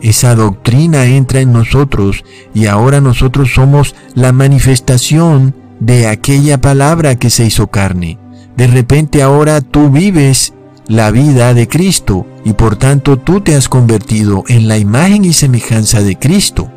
esa 0.01 0.35
doctrina 0.35 1.05
entra 1.05 1.41
en 1.41 1.53
nosotros 1.53 2.23
y 2.53 2.67
ahora 2.67 3.01
nosotros 3.01 3.53
somos 3.53 3.95
la 4.13 4.31
manifestación 4.31 5.55
de 5.79 6.07
aquella 6.07 6.59
palabra 6.59 7.15
que 7.15 7.29
se 7.29 7.45
hizo 7.45 7.67
carne. 7.67 8.17
De 8.55 8.67
repente 8.67 9.21
ahora 9.21 9.61
tú 9.61 9.89
vives 9.89 10.53
la 10.87 11.11
vida 11.11 11.53
de 11.53 11.67
Cristo 11.67 12.25
y 12.45 12.53
por 12.53 12.77
tanto 12.77 13.17
tú 13.17 13.41
te 13.41 13.55
has 13.55 13.67
convertido 13.67 14.43
en 14.47 14.67
la 14.67 14.77
imagen 14.77 15.25
y 15.25 15.33
semejanza 15.33 16.01
de 16.01 16.17
Cristo. 16.17 16.71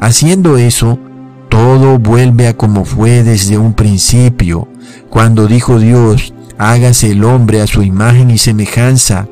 Haciendo 0.00 0.58
eso, 0.58 0.98
todo 1.48 1.98
vuelve 1.98 2.48
a 2.48 2.56
como 2.56 2.84
fue 2.84 3.22
desde 3.22 3.56
un 3.56 3.74
principio, 3.74 4.68
cuando 5.08 5.46
dijo 5.46 5.78
Dios, 5.78 6.34
hágase 6.58 7.12
el 7.12 7.24
hombre 7.24 7.62
a 7.62 7.66
su 7.66 7.82
imagen 7.82 8.30
y 8.30 8.38
semejanza. 8.38 9.28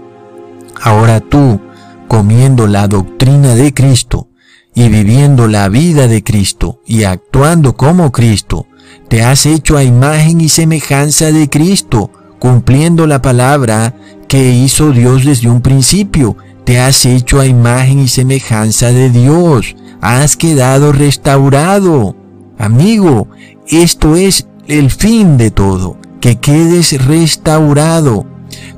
Ahora 0.81 1.21
tú, 1.21 1.61
comiendo 2.09 2.67
la 2.67 2.89
doctrina 2.89 3.55
de 3.55 3.75
Cristo 3.75 4.29
y 4.75 4.89
viviendo 4.89 5.47
la 5.49 5.69
vida 5.69 6.09
de 6.09 6.23
Cristo 6.23 6.81
y 6.87 7.05
actuando 7.05 7.77
como 7.77 8.13
Cristo, 8.13 8.67
te 9.09 9.23
has 9.23 9.45
hecho 9.45 9.77
a 9.77 9.85
imagen 9.85 10.41
y 10.41 10.49
semejanza 10.49 11.33
de 11.33 11.51
Cristo, 11.51 12.11
cumpliendo 12.43 13.07
la 13.07 13.23
palabra 13.23 13.95
que 14.27 14.51
hizo 14.51 14.91
Dios 14.91 15.25
desde 15.25 15.49
un 15.49 15.61
principio. 15.61 16.37
Te 16.65 16.81
has 16.81 17.07
hecho 17.07 17.39
a 17.39 17.47
imagen 17.47 18.01
y 18.01 18.09
semejanza 18.09 18.91
de 18.91 19.11
Dios. 19.11 19.77
Has 20.01 20.37
quedado 20.37 20.91
restaurado. 20.91 22.17
Amigo, 22.59 23.29
esto 23.69 24.17
es 24.17 24.49
el 24.67 24.91
fin 24.91 25.39
de 25.39 25.53
todo, 25.53 25.99
que 26.21 26.41
quedes 26.41 27.07
restaurado. 27.07 28.27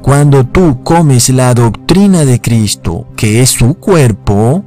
Cuando 0.03 0.45
tú 0.45 0.83
comes 0.83 1.31
la 1.31 1.55
doctrina 1.55 2.27
de 2.27 2.43
Cristo, 2.43 3.07
que 3.17 3.41
es 3.41 3.49
su 3.49 3.73
cuerpo, 3.77 4.63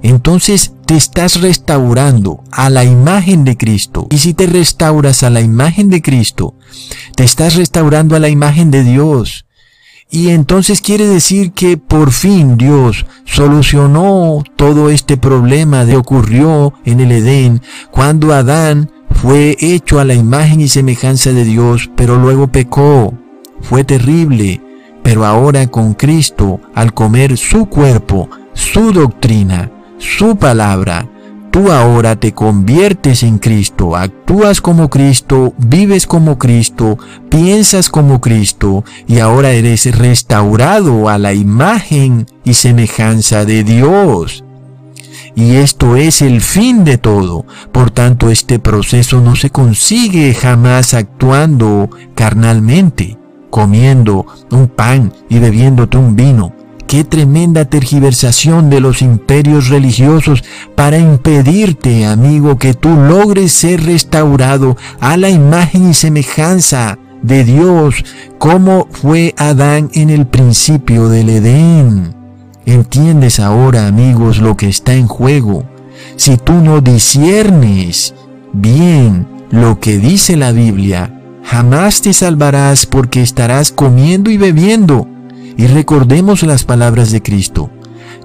entonces 0.00 0.72
te 0.90 0.96
estás 0.96 1.40
restaurando 1.40 2.42
a 2.50 2.68
la 2.68 2.82
imagen 2.82 3.44
de 3.44 3.56
Cristo. 3.56 4.08
Y 4.10 4.18
si 4.18 4.34
te 4.34 4.48
restauras 4.48 5.22
a 5.22 5.30
la 5.30 5.40
imagen 5.40 5.88
de 5.88 6.02
Cristo, 6.02 6.56
te 7.14 7.22
estás 7.22 7.54
restaurando 7.54 8.16
a 8.16 8.18
la 8.18 8.28
imagen 8.28 8.72
de 8.72 8.82
Dios. 8.82 9.46
Y 10.10 10.30
entonces 10.30 10.80
quiere 10.80 11.06
decir 11.06 11.52
que 11.52 11.76
por 11.76 12.10
fin 12.10 12.56
Dios 12.56 13.06
solucionó 13.24 14.42
todo 14.56 14.90
este 14.90 15.16
problema 15.16 15.86
que 15.86 15.96
ocurrió 15.96 16.74
en 16.84 16.98
el 16.98 17.12
Edén 17.12 17.62
cuando 17.92 18.34
Adán 18.34 18.90
fue 19.12 19.56
hecho 19.60 20.00
a 20.00 20.04
la 20.04 20.14
imagen 20.14 20.60
y 20.60 20.66
semejanza 20.66 21.32
de 21.32 21.44
Dios, 21.44 21.88
pero 21.94 22.16
luego 22.16 22.48
pecó. 22.48 23.16
Fue 23.60 23.84
terrible, 23.84 24.60
pero 25.04 25.24
ahora 25.24 25.68
con 25.68 25.94
Cristo, 25.94 26.60
al 26.74 26.92
comer 26.94 27.38
su 27.38 27.66
cuerpo, 27.66 28.28
su 28.54 28.90
doctrina, 28.92 29.70
su 30.00 30.36
palabra, 30.36 31.06
tú 31.50 31.70
ahora 31.70 32.16
te 32.16 32.32
conviertes 32.32 33.22
en 33.22 33.38
Cristo, 33.38 33.94
actúas 33.96 34.62
como 34.62 34.88
Cristo, 34.88 35.52
vives 35.58 36.06
como 36.06 36.38
Cristo, 36.38 36.98
piensas 37.28 37.90
como 37.90 38.20
Cristo 38.20 38.82
y 39.06 39.18
ahora 39.18 39.52
eres 39.52 39.96
restaurado 39.96 41.10
a 41.10 41.18
la 41.18 41.34
imagen 41.34 42.26
y 42.44 42.54
semejanza 42.54 43.44
de 43.44 43.62
Dios. 43.62 44.42
Y 45.36 45.56
esto 45.56 45.96
es 45.96 46.22
el 46.22 46.40
fin 46.40 46.84
de 46.84 46.96
todo. 46.98 47.44
Por 47.70 47.90
tanto, 47.90 48.30
este 48.30 48.58
proceso 48.58 49.20
no 49.20 49.36
se 49.36 49.50
consigue 49.50 50.34
jamás 50.34 50.94
actuando 50.94 51.90
carnalmente, 52.14 53.18
comiendo 53.50 54.26
un 54.50 54.66
pan 54.66 55.12
y 55.28 55.38
bebiéndote 55.38 55.98
un 55.98 56.16
vino 56.16 56.59
qué 56.90 57.04
tremenda 57.04 57.66
tergiversación 57.66 58.68
de 58.68 58.80
los 58.80 59.00
imperios 59.00 59.68
religiosos 59.68 60.42
para 60.74 60.98
impedirte, 60.98 62.04
amigo, 62.04 62.58
que 62.58 62.74
tú 62.74 62.88
logres 62.88 63.52
ser 63.52 63.84
restaurado 63.84 64.76
a 64.98 65.16
la 65.16 65.30
imagen 65.30 65.88
y 65.88 65.94
semejanza 65.94 66.98
de 67.22 67.44
Dios, 67.44 68.04
como 68.38 68.88
fue 68.90 69.36
Adán 69.38 69.88
en 69.94 70.10
el 70.10 70.26
principio 70.26 71.08
del 71.08 71.28
Edén. 71.28 72.12
¿Entiendes 72.66 73.38
ahora, 73.38 73.86
amigos, 73.86 74.38
lo 74.38 74.56
que 74.56 74.68
está 74.68 74.94
en 74.94 75.06
juego? 75.06 75.62
Si 76.16 76.38
tú 76.38 76.54
no 76.54 76.80
disiernes 76.80 78.16
bien 78.52 79.28
lo 79.52 79.78
que 79.78 79.98
dice 79.98 80.34
la 80.34 80.50
Biblia, 80.50 81.22
jamás 81.44 82.02
te 82.02 82.12
salvarás 82.12 82.84
porque 82.84 83.22
estarás 83.22 83.70
comiendo 83.70 84.28
y 84.28 84.38
bebiendo 84.38 85.06
y 85.56 85.66
recordemos 85.66 86.42
las 86.42 86.64
palabras 86.64 87.10
de 87.10 87.22
Cristo. 87.22 87.70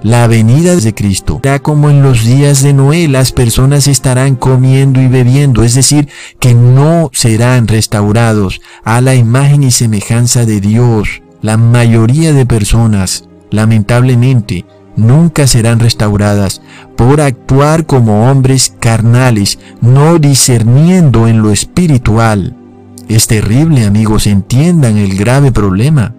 La 0.02 0.26
venida 0.26 0.76
de 0.76 0.94
Cristo 0.94 1.40
será 1.42 1.58
como 1.58 1.90
en 1.90 2.02
los 2.02 2.24
días 2.24 2.62
de 2.62 2.72
Noé, 2.72 3.08
las 3.08 3.32
personas 3.32 3.88
estarán 3.88 4.36
comiendo 4.36 5.00
y 5.00 5.08
bebiendo, 5.08 5.62
es 5.62 5.74
decir, 5.74 6.08
que 6.38 6.54
no 6.54 7.10
serán 7.12 7.66
restaurados 7.66 8.60
a 8.84 9.00
la 9.00 9.14
imagen 9.14 9.62
y 9.62 9.70
semejanza 9.70 10.44
de 10.44 10.60
Dios. 10.60 11.22
La 11.40 11.56
mayoría 11.56 12.32
de 12.32 12.46
personas, 12.46 13.28
lamentablemente, 13.50 14.66
nunca 14.96 15.46
serán 15.46 15.80
restauradas 15.80 16.62
por 16.96 17.20
actuar 17.20 17.86
como 17.86 18.30
hombres 18.30 18.74
carnales, 18.80 19.58
no 19.80 20.18
discerniendo 20.18 21.26
en 21.26 21.42
lo 21.42 21.52
espiritual. 21.52 22.56
Es 23.08 23.28
terrible, 23.28 23.86
amigos, 23.86 24.26
entiendan 24.26 24.96
el 24.96 25.16
grave 25.16 25.52
problema. 25.52 26.15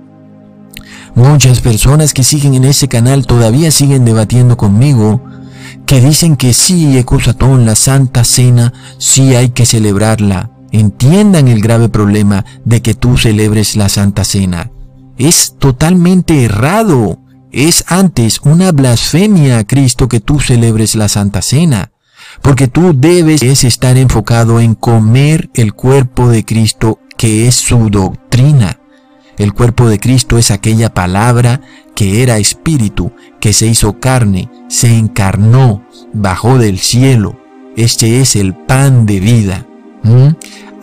Muchas 1.17 1.61
personas 1.61 2.13
que 2.13 2.23
siguen 2.23 2.53
en 2.53 2.63
ese 2.63 2.87
canal 2.87 3.25
todavía 3.25 3.71
siguen 3.71 4.05
debatiendo 4.05 4.55
conmigo, 4.55 5.19
que 5.87 5.99
dicen 5.99 6.35
que 6.35 6.53
sí, 6.53 6.95
Ecusatón, 6.95 7.65
la 7.65 7.75
Santa 7.75 8.23
Cena, 8.23 8.71
sí 8.99 9.33
hay 9.33 9.49
que 9.49 9.65
celebrarla. 9.65 10.51
Entiendan 10.71 11.47
el 11.47 11.59
grave 11.59 11.89
problema 11.89 12.45
de 12.65 12.83
que 12.83 12.93
tú 12.93 13.17
celebres 13.17 13.75
la 13.75 13.89
Santa 13.89 14.23
Cena. 14.23 14.69
Es 15.17 15.55
totalmente 15.57 16.43
errado. 16.43 17.17
Es 17.51 17.83
antes 17.87 18.39
una 18.43 18.71
blasfemia 18.71 19.57
a 19.57 19.63
Cristo 19.63 20.07
que 20.07 20.19
tú 20.19 20.39
celebres 20.39 20.93
la 20.93 21.07
Santa 21.07 21.41
Cena. 21.41 21.89
Porque 22.43 22.67
tú 22.67 22.93
debes 22.95 23.41
estar 23.63 23.97
enfocado 23.97 24.59
en 24.59 24.75
comer 24.75 25.49
el 25.55 25.73
cuerpo 25.73 26.29
de 26.29 26.45
Cristo 26.45 26.99
que 27.17 27.47
es 27.47 27.55
su 27.55 27.89
doctrina. 27.89 28.77
El 29.37 29.53
cuerpo 29.53 29.87
de 29.87 29.99
Cristo 29.99 30.37
es 30.37 30.49
aquella 30.51 30.93
palabra 30.93 31.61
que 31.95 32.23
era 32.23 32.37
espíritu, 32.37 33.11
que 33.39 33.53
se 33.53 33.67
hizo 33.67 33.99
carne, 33.99 34.49
se 34.67 34.97
encarnó, 34.97 35.83
bajó 36.13 36.57
del 36.57 36.79
cielo. 36.79 37.39
Este 37.75 38.19
es 38.19 38.35
el 38.35 38.55
pan 38.55 39.05
de 39.05 39.19
vida. 39.19 39.67
¿Mm? 40.03 40.29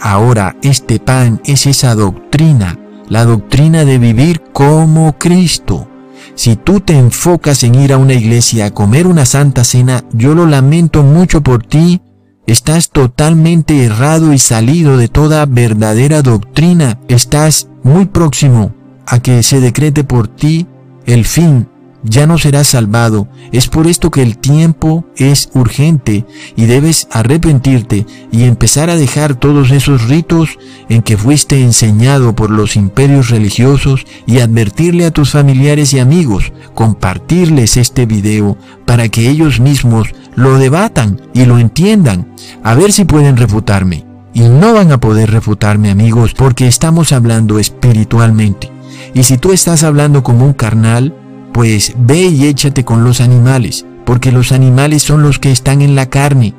Ahora, 0.01 0.57
este 0.63 1.01
pan 1.01 1.41
es 1.45 1.67
esa 1.67 1.95
doctrina, 1.95 2.79
la 3.09 3.25
doctrina 3.25 3.85
de 3.85 3.99
vivir 3.99 4.43
como 4.53 5.19
Cristo. 5.19 5.89
Si 6.37 6.57
tú 6.57 6.81
te 6.81 6.97
enfocas 6.97 7.63
en 7.63 7.75
ir 7.75 7.93
a 7.93 7.99
una 7.99 8.15
iglesia 8.15 8.67
a 8.67 8.71
comer 8.71 9.07
una 9.07 9.25
santa 9.25 9.65
cena, 9.65 10.05
yo 10.13 10.35
lo 10.35 10.47
lamento 10.47 11.03
mucho 11.03 11.43
por 11.43 11.65
ti. 11.65 12.01
Estás 12.47 12.91
totalmente 12.91 13.85
errado 13.85 14.35
y 14.35 14.39
salido 14.39 14.99
de 14.99 15.09
toda 15.09 15.47
verdadera 15.47 16.21
doctrina. 16.21 17.01
Estás 17.09 17.69
muy 17.83 18.05
próximo 18.05 18.75
a 19.07 19.21
que 19.21 19.43
se 19.43 19.61
decrete 19.61 20.05
por 20.05 20.29
ti 20.29 20.67
el 21.07 21.25
fin, 21.25 21.69
ya 22.05 22.27
no 22.27 22.39
serás 22.39 22.69
salvado. 22.69 23.27
Es 23.51 23.69
por 23.69 23.87
esto 23.87 24.11
que 24.11 24.23
el 24.23 24.39
tiempo 24.39 25.05
es 25.17 25.49
urgente 25.55 26.25
y 26.55 26.67
debes 26.67 27.09
arrepentirte 27.11 28.07
y 28.31 28.45
empezar 28.45 28.91
a 28.91 28.97
dejar 28.97 29.35
todos 29.35 29.71
esos 29.71 30.09
ritos 30.09 30.59
en 30.89 31.03
que 31.03 31.17
fuiste 31.17 31.61
enseñado 31.61 32.37
por 32.37 32.51
los 32.51 32.77
imperios 32.77 33.31
religiosos 33.31 34.05
y 34.27 34.39
advertirle 34.39 35.07
a 35.07 35.11
tus 35.11 35.31
familiares 35.31 35.93
y 35.95 35.99
amigos, 35.99 36.53
compartirles 36.75 37.77
este 37.77 38.07
video 38.07 38.57
para 38.85 39.09
que 39.09 39.29
ellos 39.29 39.61
mismos 39.61 40.09
lo 40.35 40.59
debatan 40.59 41.21
y 41.33 41.47
lo 41.47 41.59
entiendan, 41.59 42.35
a 42.63 42.75
ver 42.75 42.93
si 42.93 43.05
pueden 43.05 43.37
refutarme. 43.37 44.05
Y 44.35 44.41
no 44.41 44.75
van 44.75 44.91
a 44.91 44.99
poder 44.99 45.31
refutarme 45.31 45.91
amigos 45.91 46.35
porque 46.35 46.67
estamos 46.67 47.13
hablando 47.13 47.61
espiritualmente. 47.61 48.71
Y 49.15 49.23
si 49.23 49.39
tú 49.39 49.53
estás 49.53 49.85
hablando 49.85 50.25
como 50.25 50.45
un 50.45 50.55
carnal, 50.55 51.15
pues 51.55 51.95
ve 51.97 52.23
y 52.23 52.47
échate 52.47 52.85
con 52.85 53.05
los 53.05 53.21
animales, 53.21 53.87
porque 54.05 54.33
los 54.33 54.51
animales 54.51 55.05
son 55.05 55.23
los 55.23 55.39
que 55.39 55.53
están 55.53 55.83
en 55.83 55.95
la 55.95 56.07
carne. 56.07 56.53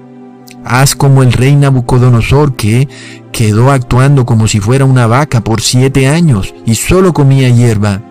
Haz 0.63 0.95
como 0.95 1.21
el 1.21 1.33
rey 1.33 1.53
Nabucodonosor 1.53 2.55
que 2.55 2.87
quedó 3.33 3.71
actuando 3.71 4.25
como 4.25 4.47
si 4.47 4.61
fuera 4.61 4.85
una 4.85 5.05
vaca 5.05 5.41
por 5.41 5.59
siete 5.59 6.07
años 6.07 6.55
y 6.65 6.75
solo 6.75 7.13
comía 7.13 7.49
hierba. 7.49 8.03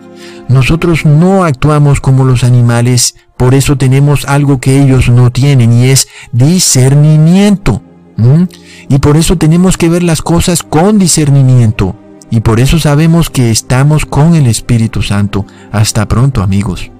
Nosotros 0.49 1.07
no 1.07 1.45
actuamos 1.45 2.03
como 2.03 2.27
los 2.27 2.45
animales, 2.45 3.17
por 3.39 3.55
eso 3.55 3.77
tenemos 3.79 4.27
algo 4.27 4.61
que 4.61 4.83
ellos 4.83 5.09
no 5.09 5.33
tienen 5.33 5.73
y 5.73 5.87
es 5.87 6.07
discernimiento. 6.33 7.81
Y 8.91 8.99
por 8.99 9.17
eso 9.17 9.39
tenemos 9.39 9.79
que 9.79 9.89
ver 9.89 10.03
las 10.03 10.21
cosas 10.21 10.63
con 10.63 10.99
discernimiento. 10.99 11.97
Y 12.35 12.41
por 12.41 12.59
eso 12.59 12.81
sabemos 12.81 13.31
que 13.31 13.53
estamos 13.53 14.07
con 14.07 14.35
el 14.35 14.49
Espíritu 14.49 15.03
Santo. 15.03 15.47
Hasta 15.71 16.09
pronto 16.09 16.43
amigos. 16.43 16.91